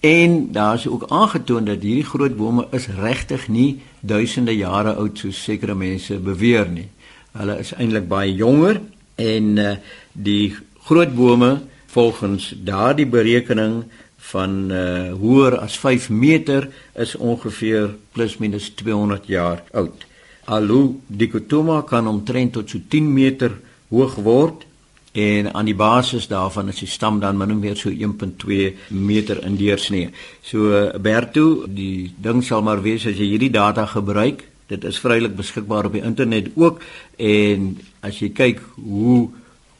En 0.00 0.52
daar 0.52 0.74
is 0.74 0.88
ook 0.88 1.04
aangetoon 1.08 1.64
dat 1.64 1.82
hierdie 1.82 2.04
groot 2.04 2.36
bome 2.36 2.66
is 2.70 2.86
regtig 2.86 3.48
nie 3.48 3.82
duisende 4.00 4.56
jare 4.56 4.94
oud 4.94 5.18
soos 5.18 5.42
sekere 5.42 5.74
mense 5.74 6.18
beweer 6.18 6.68
nie. 6.68 6.88
Hulle 7.32 7.58
is 7.58 7.72
eintlik 7.72 8.08
baie 8.08 8.34
jonger 8.34 8.80
en 9.14 9.56
uh, 9.56 9.70
die 10.12 10.54
groot 10.80 11.14
bome 11.14 11.60
volgens 11.86 12.54
daardie 12.64 13.06
berekening 13.06 13.84
van 14.16 14.70
uh, 14.70 15.12
hoër 15.12 15.58
as 15.58 15.78
5 15.78 16.10
meter 16.10 16.68
is 16.94 17.16
ongeveer 17.16 17.90
plus 18.12 18.36
minus 18.36 18.70
200 18.70 19.26
jaar 19.26 19.62
oud. 19.72 20.09
Alu 20.50 21.00
dicotoma 21.06 21.82
kan 21.86 22.08
omtrent 22.10 22.52
tot 22.58 22.70
so 22.70 22.78
10 22.88 23.12
meter 23.14 23.54
hoog 23.90 24.16
word 24.24 24.66
en 25.12 25.50
aan 25.54 25.66
die 25.66 25.74
basis 25.74 26.28
daarvan 26.30 26.70
is 26.70 26.82
die 26.82 26.90
stam 26.90 27.18
dan 27.20 27.38
min 27.38 27.52
of 27.54 27.58
meer 27.58 27.76
so 27.76 27.90
1.2 27.90 28.90
meter 28.94 29.42
in 29.46 29.56
deursnee. 29.58 30.10
So 30.42 30.90
Berto, 30.98 31.66
die 31.66 32.12
ding 32.16 32.42
sal 32.46 32.62
maar 32.62 32.82
wees 32.82 33.06
as 33.06 33.18
jy 33.18 33.32
hierdie 33.32 33.50
data 33.50 33.86
gebruik, 33.90 34.44
dit 34.70 34.84
is 34.86 35.00
vrylik 35.02 35.34
beskikbaar 35.38 35.90
op 35.90 35.98
die 35.98 36.04
internet 36.06 36.52
ook 36.54 36.82
en 37.18 37.72
as 38.06 38.20
jy 38.22 38.30
kyk 38.34 38.62
hoe 38.78 39.28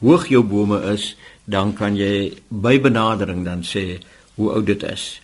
hoog 0.01 0.27
jou 0.27 0.43
bome 0.43 0.81
is, 0.91 1.13
dan 1.45 1.73
kan 1.77 1.95
jy 1.95 2.31
by 2.49 2.77
benadering 2.81 3.45
dan 3.45 3.63
sê 3.63 4.01
hoe 4.35 4.51
oud 4.55 4.67
dit 4.67 4.83
is. 4.83 5.21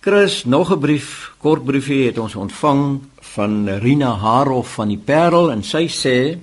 Chris, 0.00 0.44
nog 0.44 0.70
'n 0.72 0.80
brief, 0.80 1.32
kort 1.38 1.64
briefie 1.64 2.06
het 2.06 2.18
ons 2.18 2.34
ontvang 2.34 3.00
van 3.34 3.68
Rina 3.82 4.14
Harof 4.16 4.74
van 4.78 4.88
die 4.88 4.98
Parel 4.98 5.50
en 5.52 5.62
sy 5.62 5.86
sê 5.88 6.38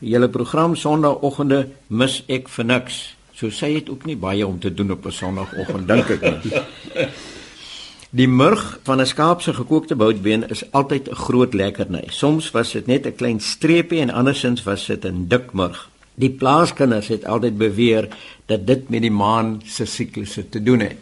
julle 0.00 0.28
program 0.28 0.74
Sondagoggende 0.76 1.68
mis 1.88 2.22
ek 2.28 2.48
vir 2.48 2.64
niks. 2.64 3.14
So 3.34 3.50
sy 3.50 3.74
het 3.74 3.88
ook 3.90 4.04
nie 4.06 4.16
baie 4.16 4.46
om 4.46 4.58
te 4.60 4.74
doen 4.74 4.92
op 4.92 5.06
'n 5.06 5.12
Sondagoggend 5.12 5.88
dink 5.88 6.10
ek 6.10 6.44
nie. 6.44 6.62
Die 8.14 8.28
murg 8.28 8.78
van 8.86 9.00
'n 9.00 9.06
skaap 9.06 9.40
se 9.42 9.52
gekookte 9.54 9.96
boutbeen 9.96 10.48
is 10.48 10.62
altyd 10.70 11.10
'n 11.10 11.14
groot 11.14 11.54
lekkerny. 11.54 12.04
Soms 12.08 12.50
was 12.50 12.72
dit 12.72 12.86
net 12.86 13.06
'n 13.06 13.14
klein 13.14 13.40
streepie 13.40 14.00
en 14.00 14.10
andersins 14.10 14.62
was 14.62 14.86
dit 14.86 15.04
'n 15.04 15.26
dik 15.28 15.52
murg. 15.52 15.88
Die 16.14 16.30
plaaskinders 16.30 17.08
het 17.08 17.24
altyd 17.24 17.58
beweer 17.58 18.08
dat 18.46 18.66
dit 18.66 18.88
met 18.88 19.00
die 19.00 19.10
maan 19.10 19.62
se 19.64 19.84
siklusse 19.84 20.48
te 20.48 20.62
doen 20.62 20.80
het. 20.80 20.98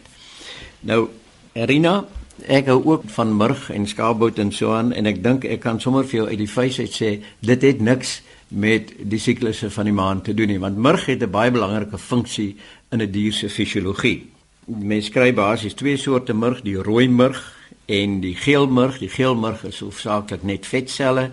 Nou, 0.79 1.07
Rina, 1.53 2.05
Ek 2.47 2.67
hou 2.67 2.81
ook 2.83 3.03
van 3.15 3.37
murg 3.37 3.69
en 3.71 3.87
skaapbout 3.87 4.39
en 4.39 4.51
so 4.51 4.73
aan 4.75 4.91
en 4.91 5.05
ek 5.05 5.23
dink 5.23 5.45
ek 5.45 5.61
kan 5.63 5.79
sommer 5.79 6.03
vir 6.03 6.17
jou 6.17 6.27
uit 6.27 6.37
die 6.37 6.49
vuis 6.49 6.79
uit 6.79 6.91
sê 6.91 7.11
dit 7.39 7.61
het 7.61 7.79
niks 7.79 8.21
met 8.49 8.91
die 8.99 9.19
siklusse 9.19 9.69
van 9.71 9.87
die 9.87 9.95
maan 9.95 10.21
te 10.21 10.33
doen 10.33 10.51
nie 10.51 10.59
want 10.59 10.77
murg 10.77 11.05
het 11.05 11.23
'n 11.23 11.31
baie 11.31 11.51
belangrike 11.51 11.97
funksie 11.97 12.55
in 12.91 13.01
'n 13.01 13.11
dier 13.11 13.33
se 13.33 13.49
fisiologie. 13.49 14.29
Mens 14.65 15.09
kry 15.09 15.33
basies 15.33 15.73
twee 15.73 15.97
soorte 15.97 16.33
murg, 16.33 16.61
die 16.61 16.75
rooi 16.75 17.07
murg 17.07 17.39
en 17.85 18.19
die 18.19 18.35
geel 18.35 18.67
murg. 18.67 18.99
Die 18.99 19.09
geel 19.09 19.35
murg 19.35 19.63
is 19.63 19.79
hoofsaaklik 19.79 20.43
net 20.43 20.65
vetselle 20.65 21.31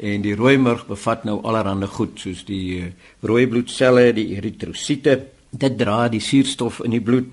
en 0.00 0.22
die 0.22 0.34
rooi 0.34 0.56
murg 0.58 0.86
bevat 0.86 1.24
nou 1.24 1.42
allerlei 1.42 1.86
goed 1.86 2.20
soos 2.20 2.44
die 2.44 2.80
uh, 2.80 2.86
rooi 3.20 3.46
bloedselle, 3.46 4.12
die 4.12 4.36
eritrosiete. 4.36 5.18
Dit 5.50 5.78
dra 5.78 6.08
die 6.08 6.20
suurstof 6.20 6.80
in 6.80 6.90
die 6.90 7.00
bloed 7.00 7.26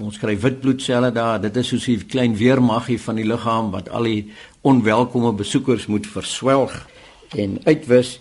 Ons 0.00 0.16
kry 0.16 0.38
wit 0.40 0.62
bloedselle 0.62 1.10
daar. 1.12 1.40
Dit 1.40 1.56
is 1.56 1.68
soos 1.68 1.86
'n 1.86 2.06
klein 2.08 2.36
weermaggie 2.36 3.00
van 3.00 3.16
die 3.16 3.26
liggaam 3.26 3.70
wat 3.70 3.90
al 3.90 4.02
die 4.02 4.32
onwelkome 4.62 5.32
besoekers 5.32 5.86
moet 5.86 6.06
verswelg 6.06 6.86
en 7.36 7.58
uitwis. 7.64 8.20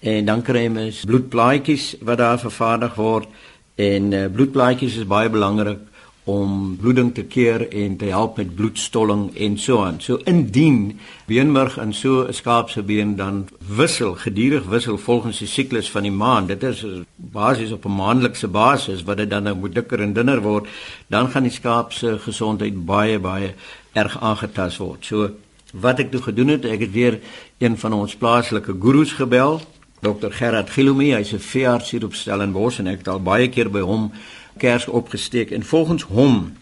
En 0.00 0.24
dan 0.24 0.42
kry 0.42 0.66
mens 0.66 1.04
bloedplaatjies 1.04 1.96
wat 2.00 2.18
daar 2.18 2.38
vervaardig 2.38 2.94
word 2.94 3.28
en 3.74 4.12
uh, 4.12 4.26
bloedplaatjies 4.26 4.96
is 4.96 5.06
baie 5.06 5.30
belangrik 5.30 5.78
om 6.24 6.76
bloeding 6.76 7.14
te 7.14 7.24
keer 7.26 7.64
en 7.74 7.96
te 7.96 8.04
help 8.04 8.36
met 8.36 8.54
bloedstolling 8.54 9.24
en 9.36 9.56
so 9.58 9.82
aan. 9.82 9.98
So 10.00 10.20
indien 10.24 11.00
beenmurg 11.26 11.78
in 11.82 11.92
so 11.92 12.26
'n 12.26 12.32
skaap 12.32 12.70
se 12.70 12.82
been 12.82 13.16
dan 13.16 13.48
wissel, 13.76 14.14
gedurig 14.14 14.64
wissel 14.64 14.98
volgens 14.98 15.38
die 15.38 15.48
siklus 15.48 15.90
van 15.90 16.02
die 16.02 16.12
maan. 16.12 16.46
Dit 16.46 16.62
is 16.62 16.84
basies 17.16 17.72
op 17.72 17.84
'n 17.84 17.94
maandelikse 17.94 18.48
basis 18.48 19.02
wat 19.02 19.16
dit 19.16 19.30
dan 19.30 19.42
nou 19.42 19.56
moet 19.56 19.74
dikker 19.74 20.00
en 20.00 20.12
dunner 20.12 20.40
word, 20.40 20.66
dan 21.06 21.28
gaan 21.28 21.42
die 21.42 21.52
skaap 21.52 21.92
se 21.92 22.18
gesondheid 22.18 22.84
baie 22.84 23.18
baie 23.18 23.54
erg 23.92 24.20
aangetast 24.20 24.78
word. 24.78 25.04
So 25.04 25.30
wat 25.72 25.98
ek 25.98 26.10
toe 26.10 26.22
gedoen 26.22 26.48
het, 26.48 26.64
ek 26.64 26.80
het 26.80 26.92
weer 26.92 27.20
een 27.58 27.78
van 27.78 27.92
ons 27.92 28.16
plaaslike 28.16 28.76
gurus 28.80 29.12
gebel, 29.12 29.60
Dr. 30.02 30.30
Gerard 30.30 30.70
Gilumi, 30.70 31.12
hy's 31.14 31.32
'n 31.32 31.38
veearts 31.38 31.90
hier 31.90 32.04
op 32.04 32.14
Stellenbosch 32.14 32.78
en 32.78 32.86
ek 32.86 32.98
het 32.98 33.08
al 33.08 33.22
baie 33.22 33.48
keer 33.48 33.70
by 33.70 33.80
hom 33.80 34.12
kers 34.56 34.86
opgesteek 34.86 35.50
en 35.50 35.62
volgens 35.62 36.02
hom 36.02 36.52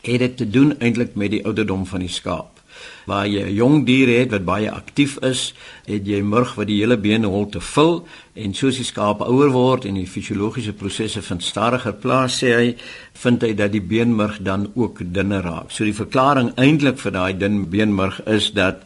het 0.00 0.18
dit 0.18 0.36
te 0.36 0.50
doen 0.50 0.74
eintlik 0.78 1.14
met 1.14 1.30
die 1.30 1.44
ouderdom 1.44 1.86
van 1.86 2.04
die 2.04 2.12
skaap. 2.12 2.54
Waar 3.06 3.28
jy 3.28 3.42
'n 3.42 3.54
jong 3.54 3.86
dier 3.86 4.08
het 4.18 4.30
wat 4.30 4.44
baie 4.44 4.70
aktief 4.70 5.16
is, 5.16 5.54
het 5.84 6.06
jy 6.06 6.20
murg 6.22 6.54
wat 6.54 6.66
die 6.66 6.80
hele 6.80 6.96
beenholte 6.96 7.60
vul 7.60 8.06
en 8.34 8.54
soos 8.54 8.76
die 8.76 8.84
skaap 8.84 9.20
ouer 9.20 9.50
word 9.50 9.84
en 9.84 9.94
die 9.94 10.06
fisiologiese 10.06 10.72
prosesse 10.72 11.22
vind 11.22 11.42
stadiger 11.42 11.92
plaas 11.92 12.42
sê 12.42 12.54
hy, 12.56 12.76
vind 13.12 13.42
hy 13.42 13.54
dat 13.54 13.72
die 13.72 13.82
beenmurg 13.82 14.38
dan 14.42 14.70
ook 14.74 15.00
dunner 15.14 15.42
raak. 15.42 15.70
So 15.70 15.84
die 15.84 15.94
verklaring 15.94 16.52
eintlik 16.56 16.98
vir 16.98 17.12
daai 17.12 17.38
dun 17.38 17.70
beenmurg 17.70 18.20
is 18.26 18.52
dat 18.52 18.82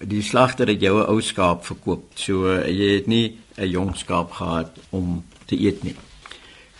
die 0.00 0.22
slagter 0.22 0.66
het 0.66 0.80
jou 0.80 0.98
'n 0.98 1.08
ou 1.08 1.20
skaap 1.20 1.64
verkoop. 1.64 2.02
So 2.14 2.46
jy 2.66 2.94
het 2.94 3.06
nie 3.06 3.38
'n 3.56 3.68
jong 3.68 3.96
skaap 3.96 4.32
gehad 4.32 4.70
om 4.90 5.24
te 5.46 5.56
eet 5.56 5.82
nie. 5.84 5.94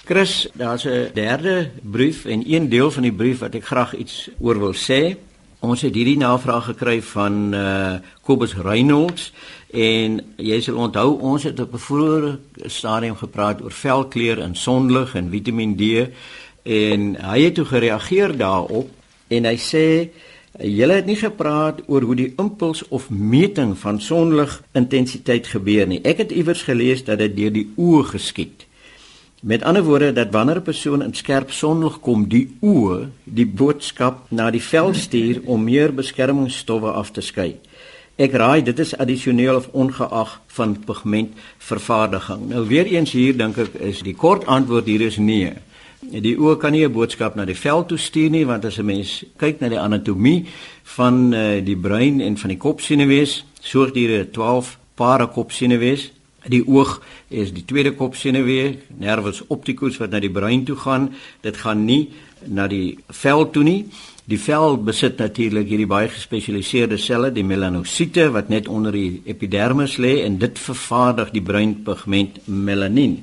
Chris, 0.04 0.48
daar's 0.54 0.84
'n 0.84 1.10
derde 1.14 1.70
brief 1.82 2.24
en 2.24 2.52
een 2.52 2.68
deel 2.68 2.90
van 2.90 3.02
die 3.02 3.12
brief 3.12 3.38
wat 3.38 3.54
ek 3.54 3.64
graag 3.64 3.94
iets 3.96 4.30
oor 4.38 4.58
wil 4.58 4.74
sê. 4.74 5.16
Ons 5.58 5.80
het 5.80 5.94
hierdie 5.94 6.16
navraag 6.16 6.64
gekry 6.64 7.02
van 7.02 7.54
uh 7.54 7.94
Kobus 8.22 8.54
Reynolds 8.54 9.32
en 9.70 10.20
jy 10.36 10.60
sal 10.60 10.76
onthou 10.76 11.20
ons 11.20 11.42
het 11.42 11.60
op 11.60 11.72
'n 11.72 11.78
vroeë 11.78 12.38
stadium 12.66 13.16
gepraat 13.16 13.62
oor 13.62 13.72
velkleur 13.72 14.38
en 14.38 14.54
sonlig 14.54 15.14
en 15.14 15.30
Vitamiin 15.30 15.76
D 15.76 16.08
en 16.62 17.16
hy 17.20 17.40
het 17.40 17.54
toe 17.54 17.64
gereageer 17.64 18.36
daarop 18.36 18.88
en 19.28 19.44
hy 19.44 19.56
sê 19.56 20.10
Julle 20.58 20.92
het 20.92 21.06
nie 21.06 21.16
gepraat 21.16 21.78
oor 21.86 22.02
hoe 22.02 22.14
die 22.14 22.32
impuls 22.36 22.82
of 22.88 23.10
meting 23.10 23.78
van 23.78 24.00
sonlig 24.00 24.62
intensiteit 24.72 25.46
gebeur 25.46 25.86
nie. 25.86 26.00
Ek 26.02 26.18
het 26.18 26.32
iewers 26.32 26.62
gelees 26.62 27.04
dat 27.04 27.18
dit 27.18 27.36
deur 27.36 27.52
die 27.54 27.68
oë 27.76 28.02
geskied. 28.04 28.66
Met 29.40 29.62
ander 29.62 29.82
woorde 29.82 30.12
dat 30.12 30.30
wanneer 30.30 30.56
'n 30.56 30.62
persoon 30.62 31.02
in 31.02 31.14
skerp 31.14 31.50
sonlig 31.50 32.00
kom, 32.00 32.28
die 32.28 32.56
oë 32.60 33.08
die 33.24 33.46
boodskap 33.46 34.30
na 34.30 34.50
die 34.50 34.62
vel 34.62 34.94
stuur 34.94 35.40
om 35.44 35.64
meer 35.64 35.94
beskermingsstowwe 35.94 36.90
af 36.90 37.10
te 37.10 37.20
skei. 37.20 37.56
Ek 38.16 38.32
raai 38.32 38.62
dit 38.62 38.78
is 38.78 38.96
addisioneel 38.96 39.56
of 39.56 39.68
ongeag 39.72 40.40
van 40.46 40.84
pigmentvervaardiging. 40.84 42.48
Nou 42.48 42.66
weer 42.66 42.86
eens 42.86 43.12
hier 43.12 43.36
dink 43.36 43.56
ek 43.56 43.74
is 43.74 44.02
die 44.02 44.14
kort 44.14 44.46
antwoord 44.46 44.86
hier 44.86 45.00
is 45.00 45.16
nee. 45.16 45.52
Die 46.00 46.36
oë 46.36 46.56
kan 46.56 46.72
nie 46.72 46.84
'n 46.84 46.92
boodskap 46.92 47.34
na 47.34 47.44
die 47.44 47.56
vel 47.56 47.86
toe 47.86 47.98
stuur 47.98 48.30
nie 48.30 48.46
want 48.46 48.64
as 48.64 48.78
'n 48.78 48.84
mens 48.84 49.24
kyk 49.36 49.60
na 49.60 49.68
die 49.68 49.80
anatomie 49.80 50.46
van 50.82 51.34
uh, 51.34 51.64
die 51.64 51.76
brein 51.76 52.20
en 52.20 52.36
van 52.36 52.48
die 52.48 52.58
kopsenuwees, 52.58 53.44
soogdiere 53.60 54.30
12 54.30 54.78
pare 54.94 55.26
kopsenuwees. 55.26 56.12
Die 56.48 56.62
oog 56.66 57.02
is 57.28 57.52
die 57.52 57.64
tweede 57.64 57.92
kopsenuwee, 57.92 58.78
nervus 58.98 59.42
opticus 59.48 59.98
wat 60.00 60.10
na 60.10 60.20
die 60.20 60.32
brein 60.32 60.64
toe 60.64 60.76
gaan. 60.76 61.10
Dit 61.42 61.60
gaan 61.60 61.84
nie 61.84 62.10
na 62.46 62.66
die 62.68 62.98
vel 63.08 63.50
toe 63.50 63.64
nie. 63.64 63.84
Die 64.24 64.38
vel 64.38 64.78
besit 64.78 65.18
natuurlik 65.18 65.68
hierdie 65.68 65.90
baie 65.90 66.08
gespesialiseerde 66.08 66.96
selle, 66.98 67.32
die 67.34 67.44
melanosiete 67.44 68.30
wat 68.32 68.48
net 68.48 68.68
onder 68.68 68.94
die 68.94 69.22
epidermis 69.26 69.98
lê 69.98 70.20
en 70.24 70.38
dit 70.38 70.58
vervaardig 70.58 71.32
die 71.34 71.44
breinpigment 71.44 72.40
melanien 72.46 73.20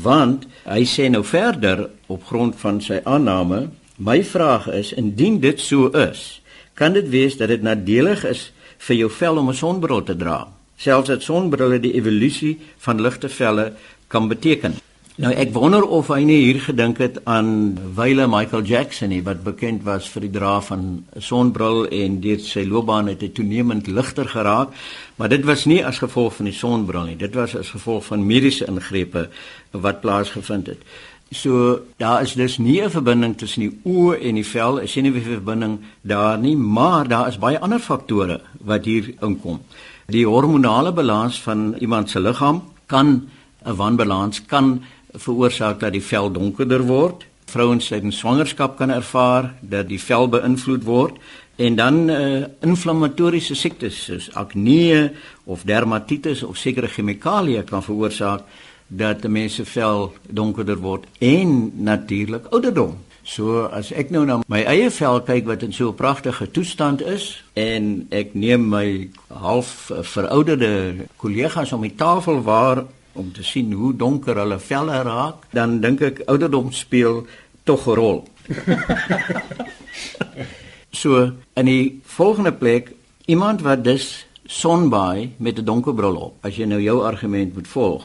want 0.00 0.46
hy 0.64 0.84
sê 0.88 1.08
nou 1.10 1.22
verder 1.26 1.88
op 2.12 2.24
grond 2.28 2.56
van 2.60 2.80
sy 2.80 3.00
aanname 3.04 3.66
my 3.98 4.22
vraag 4.24 4.68
is 4.72 4.92
indien 4.96 5.40
dit 5.42 5.60
so 5.60 5.90
is 5.98 6.40
kan 6.78 6.94
dit 6.96 7.08
wees 7.12 7.36
dat 7.36 7.52
dit 7.52 7.62
nadelig 7.62 8.24
is 8.28 8.50
vir 8.86 8.96
jou 9.02 9.10
vel 9.10 9.38
om 9.38 9.50
'n 9.50 9.54
sonbril 9.54 10.02
te 10.02 10.16
dra 10.16 10.48
selfs 10.82 11.12
dat 11.14 11.22
sonbrille 11.22 11.80
die 11.80 11.94
evolusie 11.98 12.56
van 12.78 13.00
ligte 13.00 13.28
velle 13.28 13.72
kan 14.08 14.28
beteken 14.28 14.80
Nou 15.20 15.28
ek 15.36 15.50
wonder 15.52 15.84
of 15.84 16.08
hy 16.08 16.22
nie 16.24 16.38
hier 16.40 16.56
gedink 16.64 16.96
het 17.02 17.18
aan 17.28 17.74
wyle 17.98 18.24
Michael 18.32 18.64
Jackson 18.64 19.10
nie 19.12 19.20
wat 19.26 19.42
bekend 19.44 19.84
was 19.84 20.06
vir 20.08 20.24
die 20.24 20.30
dra 20.32 20.54
van 20.64 20.86
sonbril 21.20 21.84
en 21.92 22.16
deur 22.24 22.40
sy 22.40 22.64
loopbaan 22.64 23.10
het 23.12 23.20
hy 23.20 23.28
toenemend 23.36 23.90
ligter 23.92 24.30
geraak, 24.32 24.72
maar 25.20 25.28
dit 25.28 25.44
was 25.44 25.66
nie 25.68 25.82
as 25.84 26.00
gevolg 26.00 26.38
van 26.38 26.48
die 26.48 26.56
sonbril 26.56 27.10
nie. 27.10 27.18
Dit 27.20 27.36
was 27.36 27.52
as 27.60 27.74
gevolg 27.76 28.08
van 28.08 28.24
mediese 28.24 28.64
ingrepe 28.72 29.28
wat 29.76 30.00
plaasgevind 30.00 30.72
het. 30.72 30.80
So 31.28 31.82
daar 32.00 32.24
is 32.24 32.32
dus 32.32 32.56
nie 32.58 32.80
'n 32.80 32.90
verbinding 32.90 33.36
tussen 33.36 33.68
die 33.68 33.80
oë 33.84 34.16
en 34.16 34.34
die 34.34 34.46
vel, 34.46 34.80
'n 34.80 34.88
senuweeverbinding 34.88 35.78
daar 36.00 36.38
nie, 36.38 36.56
maar 36.56 37.08
daar 37.08 37.28
is 37.28 37.38
baie 37.38 37.60
ander 37.60 37.80
faktore 37.80 38.40
wat 38.64 38.84
hier 38.84 39.14
inkom. 39.20 39.60
Die 40.06 40.26
hormonale 40.26 40.92
balans 40.92 41.42
van 41.42 41.74
iemand 41.78 42.10
se 42.10 42.20
liggaam 42.20 42.62
kan 42.86 43.28
'n 43.64 43.76
wanbalans 43.76 44.42
kan 44.46 44.82
veroorsaak 45.12 45.80
dat 45.80 45.92
die 45.92 46.02
vel 46.02 46.32
donkerder 46.32 46.82
word. 46.82 47.26
Vrouens 47.46 47.88
tydens 47.88 48.18
swangerskap 48.18 48.76
kan 48.76 48.90
ervaar 48.90 49.54
dat 49.60 49.88
die 49.88 50.00
vel 50.00 50.28
beïnvloed 50.28 50.84
word 50.84 51.16
en 51.56 51.74
dan 51.74 52.10
uh, 52.10 52.44
inflammatoriese 52.60 53.54
siektes 53.54 54.04
soos 54.04 54.30
akne 54.34 55.12
of 55.44 55.62
dermatitis 55.62 56.42
of 56.42 56.56
sekere 56.56 56.88
chemikalieë 56.88 57.64
kan 57.64 57.82
veroorsaak 57.82 58.42
dat 58.88 59.24
'n 59.24 59.32
mens 59.32 59.54
se 59.54 59.64
vel 59.64 60.12
donkerder 60.28 60.76
word 60.76 61.04
en 61.18 61.72
natuurlik 61.74 62.46
ouderdom. 62.50 62.96
So 63.22 63.68
as 63.70 63.92
ek 63.94 64.10
nou 64.10 64.24
na 64.26 64.40
my 64.50 64.64
eie 64.66 64.90
vel 64.90 65.20
kyk 65.22 65.46
wat 65.46 65.62
in 65.62 65.72
so 65.72 65.90
'n 65.90 65.94
pragtige 65.94 66.50
toestand 66.50 67.02
is 67.02 67.42
en 67.54 68.08
ek 68.10 68.34
neem 68.34 68.68
my 68.68 69.08
half 69.30 69.90
verouderde 69.90 71.06
kollegas 71.16 71.72
om 71.72 71.82
die 71.82 71.94
tafel 71.94 72.42
waar 72.42 72.84
om 73.14 73.32
te 73.32 73.42
sien 73.42 73.72
hoe 73.72 73.96
donker 73.96 74.36
hulle 74.36 74.58
velle 74.58 75.02
raak, 75.02 75.46
dan 75.52 75.80
dink 75.80 76.00
ek 76.00 76.22
ouderdom 76.26 76.72
speel 76.72 77.26
tog 77.64 77.86
'n 77.86 77.94
rol. 77.94 78.28
so 81.02 81.30
in 81.54 81.66
die 81.66 82.00
volgende 82.04 82.52
plek 82.52 82.92
iemand 83.26 83.62
wat 83.62 83.84
dus 83.84 84.26
sonbaai 84.46 85.30
met 85.36 85.58
'n 85.58 85.64
donker 85.64 85.94
bril 85.94 86.16
op, 86.16 86.34
as 86.42 86.56
jy 86.56 86.64
nou 86.64 86.80
jou 86.80 87.04
argument 87.04 87.54
moet 87.54 87.68
volg, 87.68 88.04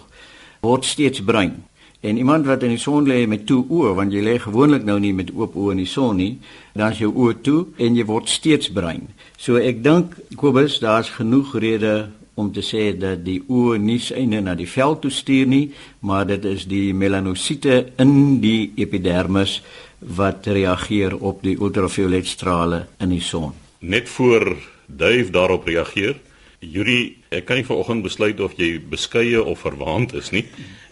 word 0.61 0.85
steeds 0.85 1.21
bruin. 1.21 1.63
En 2.07 2.17
iemand 2.17 2.45
wat 2.47 2.63
in 2.63 2.71
die 2.71 2.79
son 2.79 3.07
lê 3.09 3.25
met 3.27 3.43
toe 3.49 3.65
oë, 3.67 3.95
want 3.97 4.13
jy 4.15 4.21
lê 4.23 4.37
gewoonlik 4.39 4.85
nou 4.87 4.95
nie 5.03 5.11
met 5.15 5.33
oop 5.35 5.57
oë 5.59 5.73
in 5.75 5.81
die 5.81 5.89
son 5.91 6.15
nie, 6.21 6.37
dan 6.77 6.93
is 6.95 7.01
jou 7.01 7.09
oë 7.11 7.41
toe 7.43 7.57
en 7.83 7.97
jy 7.97 8.05
word 8.07 8.31
steeds 8.31 8.71
bruin. 8.71 9.09
So 9.35 9.59
ek 9.59 9.81
dink 9.83 10.15
Kobus, 10.39 10.77
daar's 10.79 11.11
genoeg 11.17 11.57
redes 11.59 12.07
om 12.37 12.51
te 12.53 12.61
sê 12.61 12.91
dat 12.95 13.25
die 13.25 13.41
oë 13.49 13.79
nie 13.81 13.97
syne 13.99 14.39
na 14.45 14.53
die 14.55 14.69
vel 14.69 14.95
toe 15.01 15.11
stuur 15.11 15.49
nie, 15.49 15.65
maar 16.05 16.27
dit 16.29 16.45
is 16.45 16.67
die 16.69 16.93
melanosiete 16.93 17.79
in 17.99 18.39
die 18.43 18.71
epidermis 18.77 19.57
wat 19.99 20.47
reageer 20.47 21.17
op 21.17 21.41
die 21.43 21.57
ultraviolet 21.57 22.29
strale 22.29 22.85
in 23.01 23.15
die 23.17 23.23
son. 23.25 23.57
Net 23.81 24.07
voor 24.09 24.53
Duif 24.87 25.33
daarop 25.35 25.65
reageer, 25.67 26.15
Yuri, 26.59 27.17
ek 27.29 27.45
kan 27.45 27.59
nie 27.59 27.65
vanoggend 27.67 28.01
besluit 28.01 28.39
of 28.41 28.55
jy 28.57 28.79
beskeie 28.81 29.37
of 29.37 29.61
verwaand 29.61 30.15
is 30.17 30.31
nie. 30.33 30.45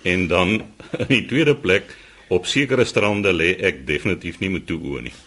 En 0.06 0.28
dan 0.30 0.62
in 1.04 1.10
die 1.10 1.26
tweede 1.26 1.56
plek 1.58 1.96
op 2.30 2.46
sekere 2.46 2.86
strande 2.86 3.34
lê 3.34 3.56
ek 3.58 3.86
definitief 3.88 4.40
nie 4.42 4.52
met 4.54 4.68
toe 4.70 4.78
oë 4.78 5.02
nie. 5.08 5.16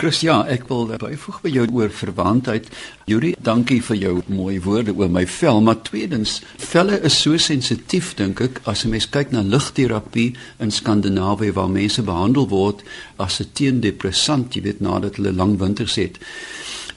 Chris, 0.00 0.22
ja, 0.24 0.38
ek 0.48 0.62
wil 0.70 0.86
byvoeg 0.96 1.42
by 1.44 1.50
jou 1.52 1.66
oor 1.76 1.90
verwantheid. 1.92 2.70
Yuri, 3.10 3.34
dankie 3.36 3.82
vir 3.84 3.98
jou 3.98 4.14
mooi 4.32 4.54
woorde 4.64 4.94
oor 4.96 5.10
my 5.12 5.26
vel, 5.28 5.60
maar 5.60 5.82
tweedens, 5.84 6.38
velle 6.56 6.96
is 7.04 7.18
so 7.20 7.36
sensitief 7.36 8.14
dink 8.16 8.40
ek 8.40 8.62
as 8.64 8.86
'n 8.86 8.94
mens 8.94 9.10
kyk 9.10 9.34
na 9.34 9.42
ligterapie 9.42 10.32
in 10.58 10.70
Skandinawië 10.70 11.52
waar 11.52 11.68
mense 11.68 12.02
behandel 12.02 12.48
word 12.48 12.80
as 13.18 13.40
'n 13.40 13.52
teendepressant, 13.52 14.54
jy 14.54 14.62
weet 14.62 14.80
nadat 14.80 15.16
hulle 15.16 15.36
lang 15.36 15.58
winters 15.58 15.96
het, 15.96 16.16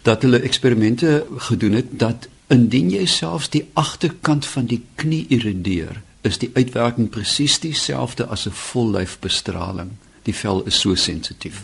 dat 0.03 0.21
hulle 0.21 0.39
eksperimente 0.39 1.25
gedoen 1.47 1.71
het 1.79 1.91
dat 1.99 2.27
indien 2.51 2.89
jy 2.91 3.05
selfs 3.07 3.49
die 3.53 3.63
agterkant 3.79 4.45
van 4.45 4.67
die 4.67 4.81
knie 4.99 5.23
irrideer, 5.31 6.01
is 6.27 6.39
die 6.41 6.51
uitwerking 6.53 7.09
presies 7.09 7.59
dieselfde 7.63 8.25
as 8.25 8.45
'n 8.47 8.51
vollyfbestraling. 8.51 9.91
Die 10.23 10.35
vel 10.35 10.63
is 10.65 10.79
so 10.79 10.95
sensitief. 10.95 11.61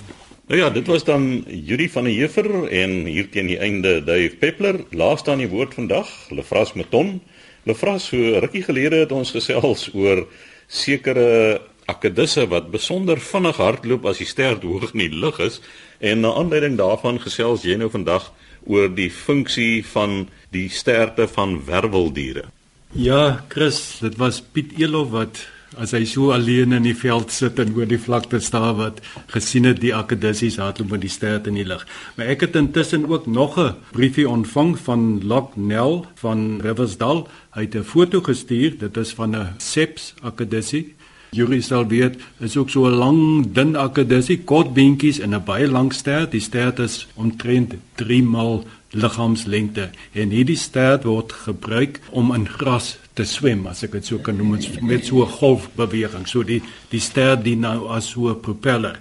Nou 0.47 0.61
ja, 0.61 0.69
dit 0.69 0.87
was 0.87 1.03
dan 1.03 1.45
Juri 1.47 1.89
van 1.89 2.03
der 2.03 2.13
Heever 2.13 2.67
en 2.67 3.05
hier 3.05 3.29
teen 3.29 3.47
die 3.47 3.59
einde 3.59 4.03
Dave 4.03 4.35
Peppler. 4.39 4.79
Laaste 4.89 5.31
aan 5.31 5.37
die 5.37 5.47
woord 5.47 5.73
vandag, 5.73 6.07
Lefras 6.29 6.73
Meton. 6.73 7.21
Lefras, 7.63 8.07
so 8.07 8.17
rukkie 8.17 8.63
gelede 8.63 8.95
het 8.95 9.11
ons 9.11 9.31
gesels 9.31 9.89
oor 9.93 10.27
sekere 10.67 11.61
akedisse 11.85 12.47
wat 12.47 12.71
besonder 12.71 13.19
vinnig 13.19 13.57
hardloop 13.57 14.05
as 14.05 14.17
die 14.17 14.27
ster 14.29 14.57
hoog 14.61 14.91
in 14.93 14.99
die 14.99 15.13
lug 15.13 15.39
is 15.39 15.61
en 15.99 16.19
na 16.23 16.33
aanleiding 16.33 16.77
daarvan 16.79 17.19
gesels 17.19 17.63
jy 17.67 17.75
nou 17.79 17.89
vandag 17.89 18.31
oor 18.67 18.89
die 18.95 19.11
funksie 19.11 19.85
van 19.93 20.27
die 20.51 20.69
sterte 20.69 21.27
van 21.27 21.59
werweldiere. 21.65 22.49
Ja, 22.91 23.45
Chris, 23.47 23.99
dit 24.01 24.17
was 24.17 24.41
Piet 24.41 24.73
Elof 24.79 25.11
wat 25.13 25.45
as 25.77 25.91
hy 25.93 26.01
so 26.09 26.31
alleen 26.33 26.73
in 26.73 26.87
die 26.87 26.95
veld 26.97 27.29
sit 27.33 27.59
en 27.61 27.75
oor 27.77 27.85
die 27.89 27.99
vlakte 28.01 28.39
staan 28.41 28.79
wat 28.79 29.01
gesien 29.29 29.67
het 29.69 29.81
die 29.83 29.93
akedissies 29.93 30.57
hardloop 30.57 30.95
met 30.95 31.03
die 31.05 31.11
ster 31.13 31.37
in 31.45 31.59
die 31.59 31.67
lug. 31.67 31.85
Maar 32.17 32.33
ek 32.33 32.47
het 32.47 32.57
intussen 32.57 33.05
ook 33.05 33.27
nog 33.27 33.59
'n 33.59 33.75
briefie 33.93 34.27
ontvang 34.29 34.77
van 34.79 35.21
Lock 35.23 35.55
Nell 35.55 36.03
van 36.15 36.61
Riversdal. 36.61 37.27
Hy 37.53 37.61
het 37.61 37.75
'n 37.75 37.83
foto 37.83 38.21
gestuur. 38.21 38.77
Dit 38.77 38.97
is 38.97 39.13
van 39.13 39.35
'n 39.35 39.53
Seps 39.57 40.13
akedissie 40.21 40.95
Jury 41.31 41.61
sal 41.61 41.85
weet, 41.87 42.15
is 42.39 42.57
ook 42.57 42.69
so 42.69 42.85
'n 42.85 42.97
lang 42.97 43.51
dun 43.53 43.75
akedussie, 43.75 44.43
kort 44.43 44.73
beentjies 44.73 45.19
en 45.19 45.35
'n 45.35 45.43
baie 45.43 45.67
lang 45.67 45.93
stert. 45.93 46.31
Die 46.31 46.41
stert 46.41 46.79
is 46.79 47.07
omtrent 47.15 47.75
3 47.95 48.23
mal 48.23 48.65
liggaamslengte 48.89 49.89
en 50.13 50.29
hierdie 50.29 50.57
stert 50.57 51.03
word 51.03 51.31
gebruik 51.31 51.99
om 52.09 52.33
in 52.33 52.47
gras 52.47 52.97
te 53.13 53.23
swem, 53.23 53.67
as 53.67 53.83
ek 53.83 53.91
dit 53.91 54.05
so 54.05 54.17
kan 54.17 54.37
noem, 54.37 54.57
met 54.81 55.05
so 55.05 55.21
'n 55.21 55.29
golfbeweging. 55.29 56.27
So 56.27 56.43
die 56.43 56.61
die 56.89 56.99
stert 56.99 57.43
dien 57.43 57.59
nou 57.59 57.87
as 57.87 58.09
so 58.09 58.29
'n 58.29 58.39
propeller. 58.39 58.99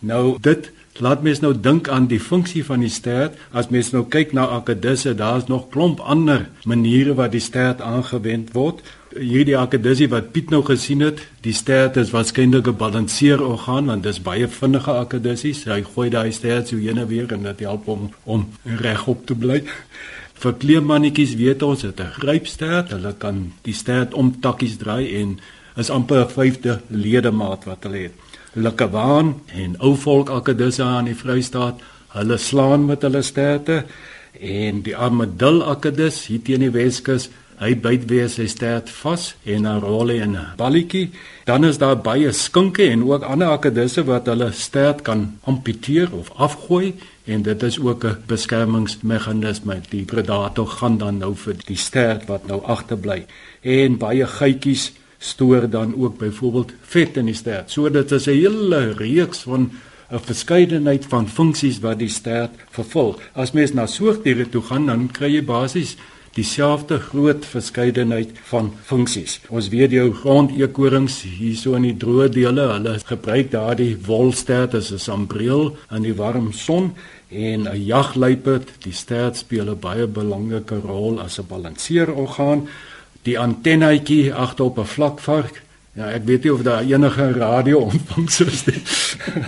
Nou 0.00 0.38
dit 0.40 0.70
laat 0.98 1.22
mens 1.22 1.40
nou 1.40 1.52
dink 1.60 1.88
aan 1.88 2.06
die 2.06 2.20
funksie 2.20 2.64
van 2.64 2.80
die 2.80 2.88
stert. 2.88 3.34
As 3.52 3.68
mens 3.68 3.90
nou 3.92 4.04
kyk 4.04 4.32
na 4.32 4.46
akedisse, 4.46 5.14
daar's 5.14 5.46
nog 5.46 5.68
klomp 5.68 6.00
ander 6.00 6.48
maniere 6.64 7.14
wat 7.14 7.32
die 7.32 7.40
stert 7.40 7.80
aangewend 7.80 8.52
word 8.52 8.82
hierdie 9.18 9.56
akedissie 9.58 10.08
wat 10.12 10.32
Piet 10.34 10.50
nou 10.52 10.62
gesien 10.66 11.02
het, 11.04 11.20
die 11.44 11.54
stert 11.56 11.96
is 12.00 12.12
waarskynlik 12.14 12.68
'n 12.68 12.76
balanseerorgaan 12.76 13.86
want 13.86 14.02
dis 14.02 14.20
baie 14.22 14.48
vinnige 14.48 14.90
akedissies. 14.90 15.64
Hy 15.64 15.82
gooi 15.82 16.10
daai 16.10 16.32
stert 16.32 16.68
so 16.68 16.76
heen 16.76 16.98
en 16.98 17.08
weer 17.08 17.32
en 17.32 17.42
dit 17.42 17.60
help 17.60 17.86
hom 17.86 18.10
om 18.24 18.46
regop 18.64 19.26
te 19.26 19.34
bly. 19.34 19.62
Vir 20.34 20.52
kleermannetjies 20.52 21.34
weet 21.36 21.62
ons 21.62 21.80
dit 21.80 22.00
'n 22.00 22.12
grypstert, 22.20 22.90
hulle 22.90 23.14
kan 23.18 23.52
die 23.62 23.74
stert 23.74 24.14
om 24.14 24.40
takkies 24.40 24.76
draai 24.76 25.14
en 25.20 25.38
is 25.76 25.90
amper 25.90 26.20
'n 26.24 26.28
vyfde 26.28 26.80
ledemaat 26.88 27.64
wat 27.64 27.82
hulle 27.84 27.98
het. 27.98 28.12
Lukkewaan 28.54 29.40
en 29.46 29.80
ou 29.80 29.96
volk 29.96 30.30
akedisse 30.30 30.82
aan 30.82 31.04
die 31.04 31.14
Vrystaat, 31.14 31.80
hulle 32.08 32.36
slaan 32.36 32.86
met 32.86 33.02
hulle 33.02 33.22
sterte 33.22 33.84
en 34.40 34.82
die 34.82 34.96
armadil 34.96 35.64
akedis 35.64 36.26
hier 36.26 36.42
teen 36.42 36.60
die 36.60 36.70
Weskus 36.70 37.30
Hy 37.56 37.72
byt 37.80 38.02
weer 38.10 38.28
sy 38.28 38.44
stert 38.52 38.90
vas 38.98 39.30
en 39.48 39.64
dan 39.64 39.80
rol 39.80 40.10
hy 40.12 40.18
in 40.20 40.36
'n 40.36 40.56
balletjie. 40.56 41.10
Dan 41.44 41.64
is 41.64 41.78
daar 41.78 41.96
baie 41.96 42.32
skinke 42.32 42.84
en 42.90 43.04
ook 43.04 43.22
ander 43.22 43.48
akedisse 43.48 44.04
wat 44.04 44.26
hulle 44.26 44.52
stert 44.52 45.02
kan 45.02 45.38
amputeer 45.44 46.12
of 46.12 46.30
afgooi 46.36 46.94
en 47.24 47.42
dit 47.42 47.62
is 47.62 47.78
ook 47.78 48.04
'n 48.04 48.16
beskermingsmeganisme. 48.26 49.80
Die 49.90 50.04
predator 50.04 50.66
gaan 50.66 50.98
dan 50.98 51.18
nou 51.18 51.34
vir 51.34 51.54
die 51.66 51.76
stert 51.76 52.26
wat 52.26 52.46
nou 52.46 52.62
agterbly. 52.64 53.26
En 53.62 53.98
baie 53.98 54.26
geitjies 54.26 54.92
stoor 55.18 55.70
dan 55.70 55.94
ook 55.96 56.18
byvoorbeeld 56.18 56.72
vet 56.82 57.16
in 57.16 57.26
die 57.26 57.34
stert. 57.34 57.70
So 57.70 57.90
dit 57.90 58.12
is 58.12 58.26
'n 58.26 58.30
hele 58.30 58.92
reeks 58.92 59.38
van 59.38 59.70
'n 60.10 60.18
verskeidenheid 60.18 61.06
van 61.06 61.28
funksies 61.28 61.80
wat 61.80 61.98
die 61.98 62.08
stert 62.08 62.50
vervul. 62.70 63.18
As 63.32 63.52
mens 63.52 63.72
na 63.72 63.86
soogdiere 63.86 64.48
toe 64.48 64.62
gaan, 64.62 64.86
dan 64.86 65.10
kry 65.10 65.32
jy 65.34 65.44
basies 65.44 65.96
dieselfde 66.36 66.98
groot 67.00 67.46
verskeidenheid 67.48 68.36
van 68.50 68.70
funksies. 68.84 69.38
Ons 69.48 69.70
weet 69.72 69.94
jou 69.96 70.10
grondeekorings 70.20 71.22
hierso 71.24 71.74
in 71.78 71.88
die 71.88 71.96
droë 71.96 72.28
dele, 72.34 72.68
hulle 72.74 72.96
gebruik 73.08 73.50
daardie 73.54 73.96
wolstert 74.06 74.74
as 74.74 74.92
'n 74.92 74.98
sambreel 74.98 75.76
in 75.90 76.02
die 76.02 76.14
warm 76.14 76.52
son 76.52 76.92
en 77.28 77.68
'n 77.68 77.84
jagluiperd, 77.84 78.68
die 78.84 78.92
stert 78.92 79.36
speel 79.36 79.70
'n 79.70 79.80
baie 79.80 80.06
belangrike 80.06 80.80
rol 80.84 81.20
as 81.20 81.38
'n 81.38 81.46
balanseerorgaan. 81.48 82.68
Die 83.22 83.38
antennetjie 83.38 84.34
agter 84.34 84.64
op 84.64 84.78
'n 84.78 84.84
vlakvark 84.84 85.64
Ja, 85.96 86.10
ek 86.12 86.26
weet 86.28 86.44
nie 86.44 86.52
of 86.52 86.60
daar 86.60 86.82
enige 86.84 87.32
radio 87.32 87.78
ontvangs 87.88 88.40
is 88.40 88.64
nie. 88.64 88.82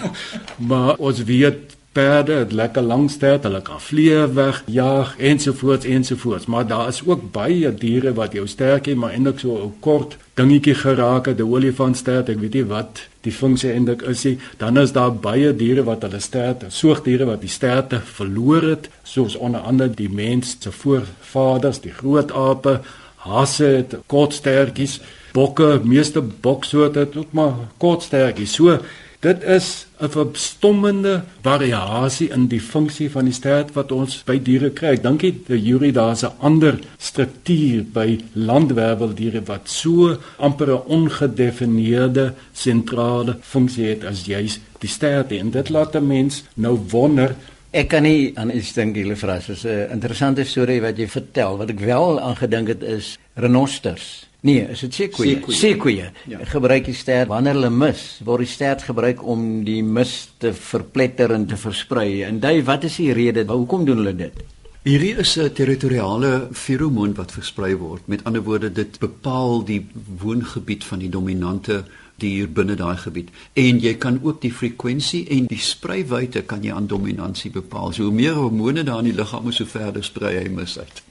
maar 0.70 0.96
ons 0.96 1.20
weet 1.28 1.76
perde 1.98 2.32
het 2.44 2.52
lekker 2.52 2.82
lank 2.82 3.10
stert, 3.10 3.42
hulle 3.48 3.60
kan 3.66 3.80
vliee 3.82 4.26
weg, 4.36 4.62
jag 4.70 5.16
ensovoorts 5.18 5.86
ensovoorts, 5.86 6.46
maar 6.46 6.66
daar 6.66 6.88
is 6.92 7.00
ook 7.06 7.24
baie 7.34 7.72
diere 7.74 8.12
wat 8.14 8.36
jou 8.38 8.46
sterkie 8.46 8.94
maar 8.94 9.16
eintlik 9.16 9.40
so 9.42 9.56
'n 9.64 9.74
kort 9.80 10.16
dingetjie 10.38 10.74
geraak 10.74 11.26
het, 11.26 11.38
'n 11.38 11.50
olifant 11.54 11.96
stert, 11.96 12.28
ek 12.28 12.40
weet 12.40 12.54
nie 12.54 12.64
wat 12.64 13.08
die 13.22 13.32
funksie 13.32 13.72
eintlik 13.72 14.02
is 14.02 14.24
nie. 14.24 14.38
Dan 14.56 14.78
is 14.78 14.92
daar 14.92 15.12
baie 15.14 15.56
diere 15.56 15.84
wat 15.84 16.02
hulle 16.02 16.20
stert, 16.20 16.64
soogdiere 16.68 17.24
wat 17.24 17.40
die 17.40 17.50
sterte 17.50 18.00
verloor 18.04 18.62
het, 18.62 18.88
soos 19.02 19.36
onder 19.36 19.60
andere 19.60 19.90
die 19.90 20.10
mens 20.10 20.56
se 20.60 20.72
voorvaders, 20.72 21.80
die 21.80 21.92
groot 21.92 22.32
ape, 22.32 22.80
hasse 23.16 23.64
het 23.64 23.96
kort 24.06 24.32
stertjies, 24.32 25.00
bokke, 25.32 25.80
meeste 25.84 26.20
boksoorte 26.20 26.98
het 26.98 27.16
ook 27.16 27.32
maar 27.32 27.54
kort 27.76 28.02
stertjies. 28.02 28.54
So 28.54 28.78
Dit 29.20 29.42
is 29.42 29.86
'n 29.98 30.08
verstommende 30.08 31.22
variasie 31.42 32.30
in 32.30 32.46
die 32.46 32.60
funksie 32.60 33.10
van 33.10 33.24
die 33.24 33.32
stert 33.34 33.72
wat 33.74 33.92
ons 33.92 34.22
by 34.24 34.38
diere 34.38 34.70
kry. 34.70 34.92
Ek 34.94 35.02
dink 35.02 35.20
die 35.20 35.58
jury 35.58 35.90
daar's 35.92 36.22
'n 36.22 36.38
ander 36.38 36.78
struktuur 36.98 37.82
by 37.92 38.20
landwerveldiere 38.32 39.42
wat 39.46 39.68
so 39.68 40.16
amper 40.38 40.70
'n 40.70 40.86
ongedefinieerde 40.86 42.34
sentrale 42.52 43.36
funksie 43.40 43.86
het 43.86 44.04
as 44.04 44.24
juis 44.24 44.60
die 44.78 44.88
stert 44.88 45.32
en 45.32 45.50
dit 45.50 45.68
laat 45.68 45.96
'n 45.96 46.06
mens 46.06 46.44
nou 46.54 46.78
wonder 46.90 47.34
Ek 47.70 47.88
kan 47.88 48.02
nie 48.02 48.32
aan 48.38 48.50
iets 48.50 48.72
dink 48.72 48.96
julle 48.96 49.16
vras. 49.16 49.46
Dit 49.46 49.56
is 49.56 49.64
'n 49.64 49.92
interessante 49.92 50.44
storie 50.44 50.80
wat 50.80 50.96
jy 50.96 51.08
vertel. 51.08 51.58
Wat 51.58 51.68
ek 51.68 51.80
wel 51.80 52.20
aangedink 52.20 52.68
het 52.68 52.82
is 52.82 53.18
renosters. 53.34 54.27
Nee, 54.40 54.68
is 54.70 54.80
dit 54.80 54.94
seekoeie? 54.94 55.40
Seekoeie. 55.50 56.10
Ja. 56.30 56.38
Gebruik 56.46 56.84
die 56.86 56.94
stert 56.94 57.26
wanneer 57.30 57.56
hulle 57.58 57.72
mis, 57.74 58.20
word 58.24 58.44
die 58.44 58.50
stert 58.50 58.84
gebruik 58.86 59.24
om 59.26 59.64
die 59.66 59.80
mis 59.82 60.28
te 60.38 60.52
verpletter 60.54 61.34
en 61.34 61.48
te 61.50 61.58
versprei. 61.58 62.22
En 62.28 62.38
dui, 62.38 62.60
wat 62.68 62.86
is 62.86 63.00
die 63.02 63.10
rede? 63.18 63.42
Hoekom 63.50 63.86
doen 63.88 64.04
hulle 64.04 64.14
dit? 64.14 64.44
Hierdie 64.86 65.16
is 65.18 65.36
'n 65.36 65.52
territoriale 65.52 66.48
feromoon 66.52 67.14
wat 67.14 67.32
versprei 67.32 67.74
word. 67.76 68.06
Met 68.06 68.24
ander 68.24 68.42
woorde, 68.42 68.72
dit 68.72 68.98
bepaal 68.98 69.64
die 69.64 69.86
woongebied 70.22 70.84
van 70.84 70.98
die 70.98 71.10
dominante 71.10 71.84
dier 72.16 72.48
binne 72.48 72.74
daai 72.74 72.96
gebied. 72.96 73.30
En 73.54 73.80
jy 73.80 73.94
kan 73.94 74.20
ook 74.22 74.40
die 74.40 74.52
frekwensie 74.52 75.26
en 75.28 75.46
die 75.46 75.58
spreiwyte 75.58 76.42
kan 76.42 76.62
jy 76.62 76.72
aan 76.72 76.86
dominansie 76.86 77.50
bepaal. 77.50 77.92
So 77.92 78.02
hoe 78.02 78.12
meer 78.12 78.34
hormone 78.34 78.82
daar 78.82 78.98
in 78.98 79.04
die 79.04 79.18
liggaam 79.18 79.48
is, 79.48 79.56
so 79.56 79.64
verder 79.64 80.04
sprei 80.04 80.36
hy 80.38 80.48
mis 80.48 80.78
uit. 80.78 81.02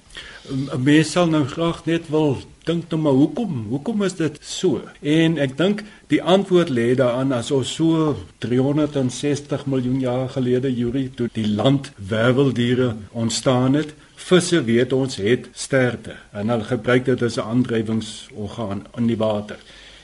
'n 0.49 0.83
Mens 0.83 1.11
sal 1.11 1.27
nou 1.27 1.45
graag 1.45 1.85
net 1.85 2.09
wil 2.09 2.37
dink 2.63 2.89
nou 2.89 3.01
maar 3.01 3.11
hoekom? 3.11 3.65
Hoekom 3.69 4.03
is 4.03 4.15
dit 4.15 4.37
so? 4.41 4.81
En 5.01 5.37
ek 5.37 5.57
dink 5.57 5.83
die 6.07 6.21
antwoord 6.23 6.69
lê 6.69 6.95
daaraan 6.95 7.31
as 7.31 7.51
ons 7.51 7.73
so 7.75 8.15
360 8.43 9.65
miljoen 9.65 9.99
jaar 9.99 10.29
gelede 10.29 10.73
Yuri 10.73 11.09
toe 11.15 11.29
die 11.33 11.47
land 11.47 11.91
werveldiere 11.95 12.95
ontstaan 13.11 13.73
het 13.73 13.93
visse 14.17 14.63
weet 14.63 14.93
ons 14.93 15.15
het 15.21 15.49
sterte 15.53 16.15
en 16.31 16.49
hulle 16.49 16.67
gebruik 16.67 17.05
dit 17.05 17.21
as 17.23 17.37
'n 17.37 17.47
aandrywingsorgaan 17.53 18.85
in 18.97 19.07
die 19.07 19.17
water 19.17 19.57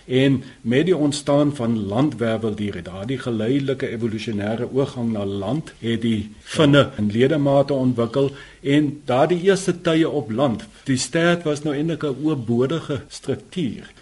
En 0.06 0.44
met 0.62 0.86
die 0.86 0.98
ontstaan 0.98 1.56
van 1.56 1.86
landwerveldiere, 1.86 2.82
daardie 2.82 3.18
geleidelike 3.18 3.88
evolusionêre 3.88 4.68
oorgang 4.72 5.12
na 5.12 5.26
land, 5.26 5.74
het 5.80 6.02
die 6.02 6.32
vinne 6.44 6.90
en 6.98 7.12
ledemate 7.12 7.74
ontwikkel 7.74 8.32
en 8.62 9.02
daardie 9.06 9.42
eerste 9.42 9.82
tye 9.82 10.10
op 10.10 10.32
land, 10.32 10.66
die 10.84 10.98
stert 10.98 11.44
was 11.44 11.64
nou 11.64 11.76
eintlik 11.76 12.04
'n 12.04 12.24
oorbodige 12.24 13.02
struktuur. 13.08 13.93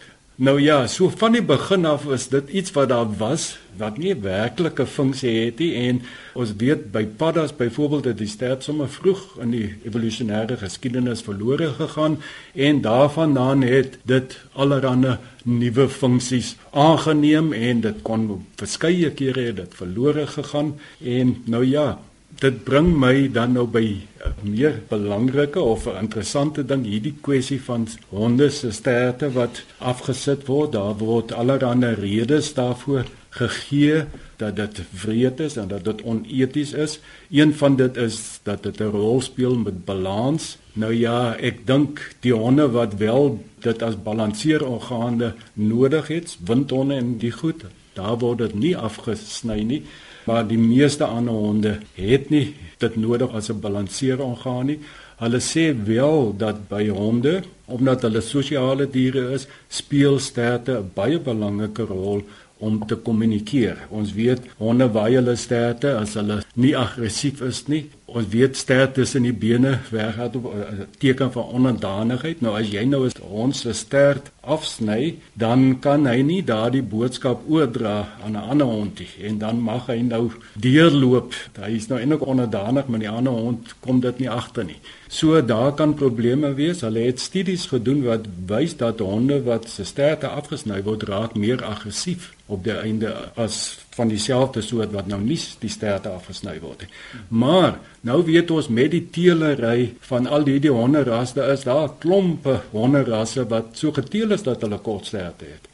Nou 0.41 0.57
ja, 0.57 0.87
so 0.89 1.11
van 1.21 1.35
die 1.35 1.43
begin 1.45 1.85
af 1.85 2.07
is 2.09 2.23
dit 2.31 2.47
iets 2.49 2.71
wat 2.73 2.89
daar 2.89 3.09
was 3.19 3.59
wat 3.77 3.99
nie 4.01 4.15
werklike 4.17 4.87
funksie 4.89 5.35
het 5.35 5.61
nie 5.61 5.75
en 5.83 5.99
ons 6.33 6.55
weet 6.57 6.87
by 6.95 7.03
paddas 7.19 7.53
byvoorbeeld 7.59 8.07
dat 8.09 8.17
die 8.17 8.29
stert 8.31 8.65
sommer 8.65 8.89
vroeg 8.89 9.21
in 9.45 9.53
die 9.53 9.67
evolusionêre 9.85 10.57
geskiedenis 10.57 11.21
verlore 11.27 11.69
gegaan 11.77 12.17
en 12.57 12.81
daarvandaan 12.81 13.61
het 13.61 13.99
dit 14.09 14.33
allerlei 14.57 15.19
nuwe 15.45 15.85
funksies 15.89 16.55
aangeneem 16.73 17.53
en 17.53 17.85
dit 17.85 18.01
kon 18.01 18.27
verskeie 18.57 19.13
kere 19.13 19.51
dit 19.53 19.77
verlore 19.77 20.25
gegaan. 20.27 20.73
En 21.05 21.35
nou 21.45 21.61
ja 21.65 21.99
dit 22.41 22.63
bring 22.65 22.89
my 22.97 23.27
dan 23.29 23.53
nou 23.53 23.67
by 23.69 23.85
'n 24.25 24.49
meer 24.49 24.81
belangrike 24.89 25.59
of 25.59 25.85
interessante 25.85 26.65
ding 26.65 26.85
hierdie 26.85 27.13
kwessie 27.21 27.61
van 27.61 27.87
honde 28.09 28.49
se 28.49 28.71
sterte 28.71 29.31
wat 29.31 29.63
afgesit 29.77 30.47
word. 30.47 30.71
Daar 30.71 30.97
word 30.97 31.31
allerlei 31.31 31.93
redes 31.93 32.53
daarvoor 32.53 33.05
gegee 33.29 34.03
dat 34.37 34.55
dit 34.55 34.81
wreed 35.03 35.39
is 35.39 35.57
en 35.57 35.67
dat 35.67 35.83
dit 35.83 36.01
oneties 36.01 36.73
is. 36.73 36.99
Een 37.29 37.53
van 37.53 37.75
dit 37.75 37.97
is 37.97 38.39
dat 38.43 38.63
dit 38.63 38.79
'n 38.79 38.91
rol 38.91 39.21
speel 39.21 39.55
met 39.55 39.85
balans. 39.85 40.57
Nou 40.73 40.93
ja 40.93 41.35
ek 41.35 41.67
dink 41.67 42.15
die 42.19 42.33
honde 42.33 42.69
wat 42.69 42.95
wel 42.95 43.43
dit 43.59 43.81
as 43.81 44.03
balanseerorgane 44.03 45.33
nodig 45.53 46.07
het 46.07 46.37
windhonde 46.45 46.95
en 46.95 47.17
die 47.17 47.31
goed 47.31 47.65
daar 47.93 48.17
word 48.17 48.37
dit 48.37 48.53
nie 48.53 48.77
afgesny 48.77 49.61
nie 49.61 49.83
maar 50.31 50.47
die 50.47 50.59
meeste 50.59 51.03
ander 51.03 51.33
honde 51.33 51.71
het 51.93 52.29
nie 52.31 52.53
dit 52.79 52.95
nodig 52.95 53.33
as 53.35 53.49
'n 53.51 53.59
balanseerorgaan 53.59 54.65
nie. 54.65 54.79
Hulle 55.23 55.39
sê 55.39 55.65
wel 55.85 56.33
dat 56.37 56.67
by 56.67 56.87
honde, 56.87 57.43
omdat 57.65 58.01
hulle 58.01 58.21
sosiale 58.21 58.89
diere 58.89 59.31
is, 59.33 59.47
speel 59.67 60.19
sterte 60.19 60.71
'n 60.77 60.91
baie 60.93 61.19
belangrike 61.19 61.83
rol 61.83 62.23
om 62.57 62.85
te 62.87 62.95
kommunikeer. 62.95 63.77
Ons 63.89 64.13
weet 64.13 64.41
honde 64.57 64.91
waai 64.91 65.13
hulle 65.15 65.35
sterte 65.35 65.95
as 65.95 66.13
hulle 66.13 66.43
nie 66.55 66.77
aggressief 66.77 67.41
is 67.41 67.67
nie 67.67 67.89
Ons 68.11 68.27
weet 68.27 68.57
ster 68.59 68.89
tussen 68.91 69.23
die 69.23 69.35
bene 69.35 69.77
weggaan 69.89 70.33
op 70.35 70.45
'n 70.53 70.87
teken 70.99 71.31
van 71.31 71.43
onderdanigheid. 71.43 72.41
Nou 72.41 72.59
as 72.59 72.67
jy 72.69 72.83
nou 72.83 73.05
'n 73.07 73.11
hond 73.21 73.55
se 73.55 73.73
stert 73.73 74.31
afsny, 74.41 75.17
dan 75.33 75.79
kan 75.79 76.07
hy 76.09 76.21
nie 76.25 76.41
daardie 76.45 76.81
boodskap 76.81 77.43
oordra 77.49 78.07
aan 78.25 78.33
'n 78.33 78.49
ander 78.53 78.67
hond 78.67 78.99
nie 78.99 79.27
en 79.27 79.37
dan 79.37 79.59
mag 79.61 79.85
hy 79.87 80.01
nou 80.01 80.31
deurloop. 80.55 81.33
Hy 81.59 81.71
is 81.75 81.87
nou 81.87 81.99
eintlik 81.99 82.25
onderdanig, 82.25 82.87
maar 82.87 82.99
die 82.99 83.09
ander 83.09 83.33
hond 83.33 83.75
kom 83.79 83.99
dit 83.99 84.19
nie 84.19 84.29
agter 84.29 84.65
nie. 84.65 84.79
So 85.07 85.41
daar 85.45 85.73
kan 85.73 85.93
probleme 85.93 86.53
wees. 86.53 86.81
Hulle 86.81 86.99
het 86.99 87.19
studies 87.19 87.65
gedoen 87.65 88.03
wat 88.03 88.25
wys 88.47 88.77
dat 88.77 88.99
honde 88.99 89.43
wat 89.43 89.69
se 89.69 89.83
sterte 89.83 90.27
afgesny 90.27 90.83
word, 90.83 91.03
raak 91.03 91.35
meer 91.35 91.63
aggressief 91.63 92.33
op 92.51 92.63
die 92.63 92.75
einde 92.75 93.11
as 93.35 93.77
van 93.95 94.07
dieselfde 94.07 94.61
soort 94.63 94.91
wat 94.95 95.07
nou 95.11 95.19
nie 95.23 95.39
die 95.59 95.71
sterte 95.71 96.09
afgesny 96.11 96.57
word 96.63 96.85
nie. 96.85 96.89
Maar 97.27 97.77
nou 98.07 98.21
weet 98.27 98.51
ons 98.51 98.69
met 98.71 98.91
die 98.93 99.03
teelery 99.13 99.91
van 100.07 100.27
al 100.27 100.47
hierdie 100.47 100.71
honderasse 100.71 101.43
is 101.51 101.65
daar 101.67 101.91
klompe 101.99 102.61
honderasse 102.71 103.45
wat 103.51 103.75
so 103.79 103.91
geteel 103.95 104.30
is 104.31 104.43
dat 104.43 104.61
hulle 104.61 104.79
kort 104.79 105.05
sterte 105.05 105.45
het. 105.45 105.67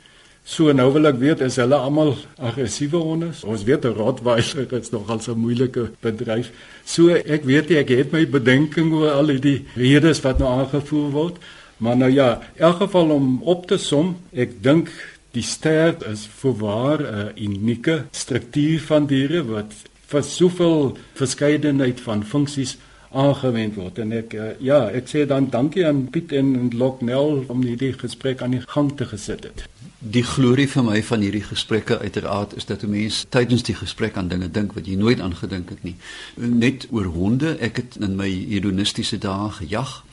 So 0.48 0.72
nou 0.72 0.88
wil 0.96 1.10
ek 1.10 1.17
weet 1.20 1.41
is 1.43 1.58
hulle 1.60 1.76
almal 1.76 2.13
aggressiewe 2.39 3.02
honde? 3.04 3.34
Ons 3.43 3.65
weet 3.67 3.84
'n 3.86 3.98
Rottweiler 3.98 4.74
is 4.80 4.91
nogal 4.91 5.20
'n 5.20 5.39
moeilike 5.39 5.91
bedryf. 6.00 6.52
So 6.86 7.10
ek 7.10 7.43
weet 7.43 7.72
ek 7.72 7.89
het 7.89 8.12
my 8.12 8.24
bedenking 8.26 8.93
oor 8.93 9.12
al 9.12 9.28
die 9.39 9.65
redes 9.76 10.22
wat 10.22 10.39
nou 10.39 10.48
aangevoer 10.48 11.12
word, 11.12 11.36
maar 11.78 11.98
nou 11.98 12.12
ja, 12.12 12.41
in 12.56 12.63
elk 12.63 12.78
geval 12.78 13.10
om 13.12 13.41
op 13.43 13.67
te 13.67 13.78
som, 13.78 14.15
ek 14.34 14.63
dink 14.63 14.89
die 15.32 15.43
stert 15.43 16.04
is 16.04 16.28
voorwaar 16.39 17.00
'n 17.02 17.32
unieke 17.36 18.06
struktuur 18.12 18.80
van 18.80 19.06
diere 19.06 19.43
wat 19.43 19.74
vir 20.08 20.24
soveel 20.24 20.98
verskeidenheid 21.13 22.00
van 22.00 22.24
funksies 22.24 22.78
aangewend 23.12 23.76
word 23.76 24.00
en 24.00 24.12
ek 24.12 24.34
uh, 24.34 24.50
ja 24.60 24.88
ek 24.89 25.08
sê 25.12 25.26
dan 25.28 25.50
dankie 25.50 25.86
aan 25.88 26.08
Piet 26.12 26.32
en 26.32 26.70
Loknel 26.74 27.46
om 27.48 27.63
hierdie 27.63 27.93
gesprek 27.93 28.41
aan 28.41 28.58
die 28.58 28.63
gang 28.67 28.91
te 28.98 29.06
gesit 29.06 29.43
het. 29.43 29.67
Die 30.00 30.24
glorie 30.24 30.67
vir 30.70 30.84
my 30.86 31.00
van 31.04 31.24
hierdie 31.26 31.43
gesprekke 31.43 32.00
uiteraard 32.00 32.56
is 32.56 32.65
dat 32.65 32.84
'n 32.84 32.89
mens 32.89 33.26
tydens 33.30 33.63
die 33.63 33.76
gesprek 33.76 34.17
aan 34.17 34.28
dinge 34.28 34.52
dink 34.52 34.74
wat 34.74 34.86
jy 34.86 34.96
nooit 34.96 35.20
aangedink 35.20 35.70
het 35.70 35.84
nie. 35.84 35.96
Net 36.36 36.88
oor 36.91 37.06
honde, 37.06 37.58
ek 37.60 37.76
het 37.76 37.98
in 38.00 38.15
my 38.15 38.30
hedonistiese 38.30 39.17
dae 39.17 39.50
gejag 39.50 40.04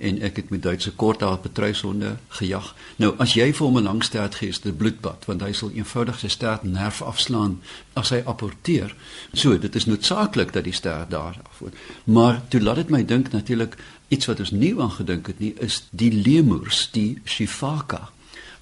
en 0.00 0.20
ek 0.24 0.36
het 0.36 0.50
met 0.50 0.62
Duitse 0.62 0.92
korthaar 0.96 1.38
patruishonde 1.38 2.14
gejag. 2.40 2.72
Nou 2.96 3.12
as 3.20 3.34
jy 3.36 3.50
vir 3.52 3.66
hom 3.66 3.78
'n 3.78 3.84
lang 3.84 4.04
stert 4.04 4.34
gee, 4.34 4.48
is 4.48 4.60
dit 4.60 4.76
bloedbad 4.76 5.24
want 5.26 5.42
hy 5.42 5.52
sal 5.52 5.70
eenvoudig 5.70 6.18
sy 6.18 6.28
stert 6.28 6.62
nerf 6.62 7.02
afslaan 7.02 7.60
as 7.92 8.08
hy 8.10 8.22
apporteer. 8.24 8.94
So, 9.32 9.58
dit 9.58 9.76
is 9.76 9.86
noodsaaklik 9.86 10.52
dat 10.52 10.64
die 10.64 10.72
stert 10.72 11.10
daar 11.10 11.36
afword. 11.50 11.74
Maar 12.04 12.42
toe 12.48 12.60
laat 12.60 12.76
dit 12.76 12.90
my 12.90 13.04
dink 13.04 13.32
natuurlik 13.32 13.76
iets 14.08 14.26
wat 14.26 14.40
ons 14.40 14.50
nie 14.50 14.80
aan 14.80 14.90
gedink 14.90 15.26
het 15.26 15.38
nie, 15.38 15.54
is 15.58 15.84
die 15.90 16.12
lemurs, 16.12 16.88
die 16.92 17.20
Shifaka, 17.24 18.08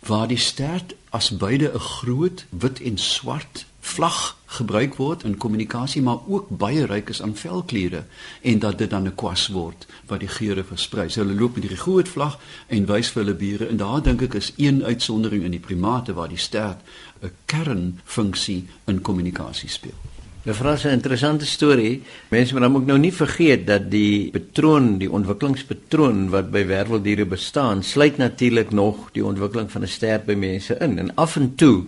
waar 0.07 0.29
die 0.29 0.39
stert 0.39 0.95
as 1.11 1.31
beide 1.31 1.73
'n 1.75 1.79
groot 1.79 2.45
wit 2.51 2.81
en 2.81 2.99
swart 2.99 3.67
vlag 3.89 4.37
gebruik 4.59 4.97
word 4.97 5.25
in 5.29 5.37
kommunikasie 5.37 6.03
maar 6.03 6.25
ook 6.27 6.49
baie 6.61 6.87
ryk 6.89 7.13
is 7.13 7.23
aan 7.23 7.35
velkliere 7.37 8.05
en 8.43 8.59
dat 8.65 8.79
dit 8.79 8.91
dan 8.91 9.07
'n 9.07 9.15
kwas 9.15 9.49
word 9.49 9.87
wat 10.07 10.21
die 10.21 10.29
geure 10.39 10.65
versprei. 10.65 11.09
So 11.09 11.21
hulle 11.21 11.41
loop 11.41 11.55
met 11.55 11.65
hierdie 11.65 11.85
groot 11.87 12.09
vlag 12.09 12.39
en 12.67 12.87
wys 12.87 13.11
vir 13.11 13.25
hulle 13.25 13.35
bure 13.37 13.69
en 13.69 13.77
daar 13.77 14.03
dink 14.03 14.23
ek 14.23 14.35
is 14.35 14.53
een 14.57 14.85
uitsondering 14.85 15.45
in 15.45 15.57
die 15.57 15.67
primate 15.69 16.15
waar 16.15 16.29
die 16.29 16.45
stert 16.49 16.79
'n 17.23 17.31
kernfunksie 17.47 18.67
in 18.87 19.01
kommunikasie 19.01 19.69
speel. 19.69 19.99
Die 20.43 20.55
vraag 20.55 20.79
is 20.79 20.85
'n 20.85 20.97
interessante 20.97 21.47
storie. 21.47 22.03
Mense 22.29 22.53
moet 22.53 22.63
dan 22.63 22.77
ook 22.77 22.87
nou 22.87 22.99
nie 22.99 23.13
vergeet 23.13 23.67
dat 23.67 23.91
die 23.91 24.31
patroon, 24.31 24.99
die 24.99 25.11
ontwikkelingspatroon 25.11 26.29
wat 26.29 26.51
by 26.51 26.67
werveldiere 26.67 27.27
bestaan, 27.27 27.83
sluit 27.83 28.17
natuurlik 28.17 28.71
nog 28.71 28.97
die 29.13 29.25
ontwikkeling 29.25 29.71
van 29.71 29.83
'n 29.83 29.87
stert 29.87 30.25
by 30.25 30.35
mense 30.35 30.77
in. 30.79 30.99
En 30.99 31.15
af 31.15 31.37
en 31.37 31.55
toe 31.55 31.85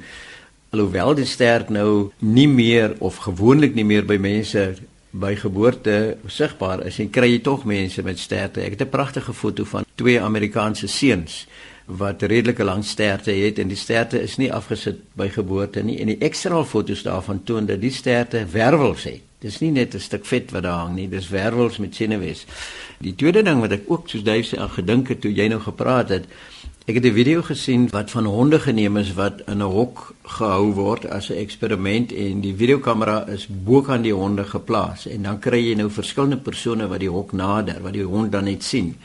alhoewel 0.71 1.15
die 1.15 1.27
stert 1.27 1.71
nou 1.71 2.11
nie 2.19 2.49
meer 2.49 2.95
of 2.99 3.17
gewoonlik 3.27 3.75
nie 3.75 3.85
meer 3.85 4.07
by 4.07 4.17
mense 4.17 4.75
by 5.11 5.35
geboorte 5.35 6.17
sigbaar 6.31 6.85
is, 6.87 7.01
en 7.03 7.11
kry 7.11 7.33
jy 7.33 7.41
tog 7.43 7.65
mense 7.67 8.03
met 8.07 8.19
sterte. 8.19 8.63
Ek 8.63 8.79
het 8.79 8.83
'n 8.83 8.91
pragtige 8.91 9.33
foto 9.33 9.65
van 9.65 9.85
twee 9.95 10.21
Amerikaanse 10.21 10.87
seuns 10.87 11.47
wat 11.87 12.23
redelike 12.23 12.65
lang 12.65 12.85
sterte 12.85 13.31
het 13.31 13.59
en 13.59 13.69
die 13.69 13.77
sterte 13.77 14.21
is 14.23 14.37
nie 14.37 14.53
afgesit 14.53 15.01
by 15.19 15.29
geboorte 15.29 15.83
nie 15.83 15.99
en 16.01 16.07
die 16.07 16.19
ekstra 16.19 16.65
foto's 16.65 17.03
daarvan 17.03 17.43
toon 17.45 17.67
dat 17.67 17.81
die 17.81 17.91
sterte 17.91 18.47
wervels 18.53 19.05
het. 19.05 19.21
Dis 19.41 19.59
nie 19.61 19.71
net 19.71 19.95
'n 19.95 20.01
stuk 20.01 20.27
vet 20.27 20.51
wat 20.51 20.63
daar 20.63 20.79
hang 20.79 20.95
nie, 20.95 21.09
dis 21.09 21.29
wervels 21.29 21.79
met 21.79 21.95
senuwees. 21.95 22.45
Die 22.99 23.15
tweede 23.15 23.43
ding 23.43 23.61
wat 23.61 23.73
ek 23.73 23.83
ook 23.87 24.09
soos 24.09 24.23
Dave 24.23 24.45
sê 24.45 24.59
aan 24.59 24.71
gedink 24.71 25.09
het 25.09 25.21
toe 25.21 25.33
jy 25.33 25.49
nou 25.49 25.61
gepraat 25.61 26.09
het, 26.09 26.25
ek 26.91 26.97
het 26.97 27.05
'n 27.07 27.15
video 27.15 27.43
gesien 27.43 27.89
wat 27.91 28.11
van 28.11 28.25
honde 28.25 28.59
geneem 28.59 28.97
is 28.97 29.15
wat 29.15 29.43
in 29.47 29.63
'n 29.63 29.73
hok 29.79 30.15
gehou 30.23 30.73
word 30.75 31.07
as 31.07 31.31
'n 31.31 31.39
eksperiment 31.39 32.13
en 32.13 32.41
die 32.41 32.55
videokamera 32.55 33.27
is 33.29 33.47
bo 33.47 33.81
kan 33.81 34.03
die 34.03 34.15
honde 34.15 34.45
geplaas 34.45 35.07
en 35.07 35.23
dan 35.23 35.39
kry 35.39 35.61
jy 35.69 35.75
nou 35.75 35.91
verskillende 35.91 36.37
persone 36.37 36.89
wat 36.89 36.99
die 37.01 37.09
hok 37.09 37.33
nader, 37.33 37.83
wat 37.83 37.93
die 37.93 38.03
hond 38.03 38.33
dan 38.33 38.45
net 38.45 38.65
sien. 38.65 38.97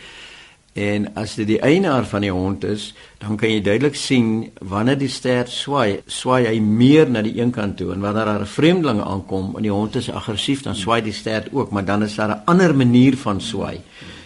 En 0.74 1.14
as 1.16 1.36
dit 1.36 1.48
die 1.48 1.62
eienaar 1.62 2.06
van 2.06 2.22
die 2.22 2.32
hond 2.32 2.64
is, 2.64 2.94
dan 3.18 3.38
kan 3.38 3.50
jy 3.50 3.62
duidelik 3.62 3.96
sien 3.96 4.52
wanneer 4.60 4.98
die 4.98 5.10
stert 5.10 5.50
swaai, 5.50 6.02
swaai 6.06 6.46
hy 6.48 6.60
meer 6.60 7.10
na 7.10 7.22
die 7.22 7.40
een 7.40 7.52
kant 7.52 7.78
toe 7.78 7.94
en 7.94 8.00
wanneer 8.00 8.26
daar 8.26 8.42
'n 8.42 8.46
vreemdeling 8.46 9.02
aankom 9.02 9.54
en 9.56 9.62
die 9.62 9.72
hond 9.72 9.96
is 9.96 10.12
aggressief, 10.12 10.62
dan 10.62 10.76
swaai 10.76 11.02
die 11.02 11.14
stert 11.14 11.48
ook, 11.54 11.70
maar 11.72 11.86
dan 11.86 12.04
is 12.04 12.16
daar 12.16 12.30
'n 12.30 12.42
ander 12.46 12.76
manier 12.76 13.18
van 13.18 13.42
swaai. 13.42 13.80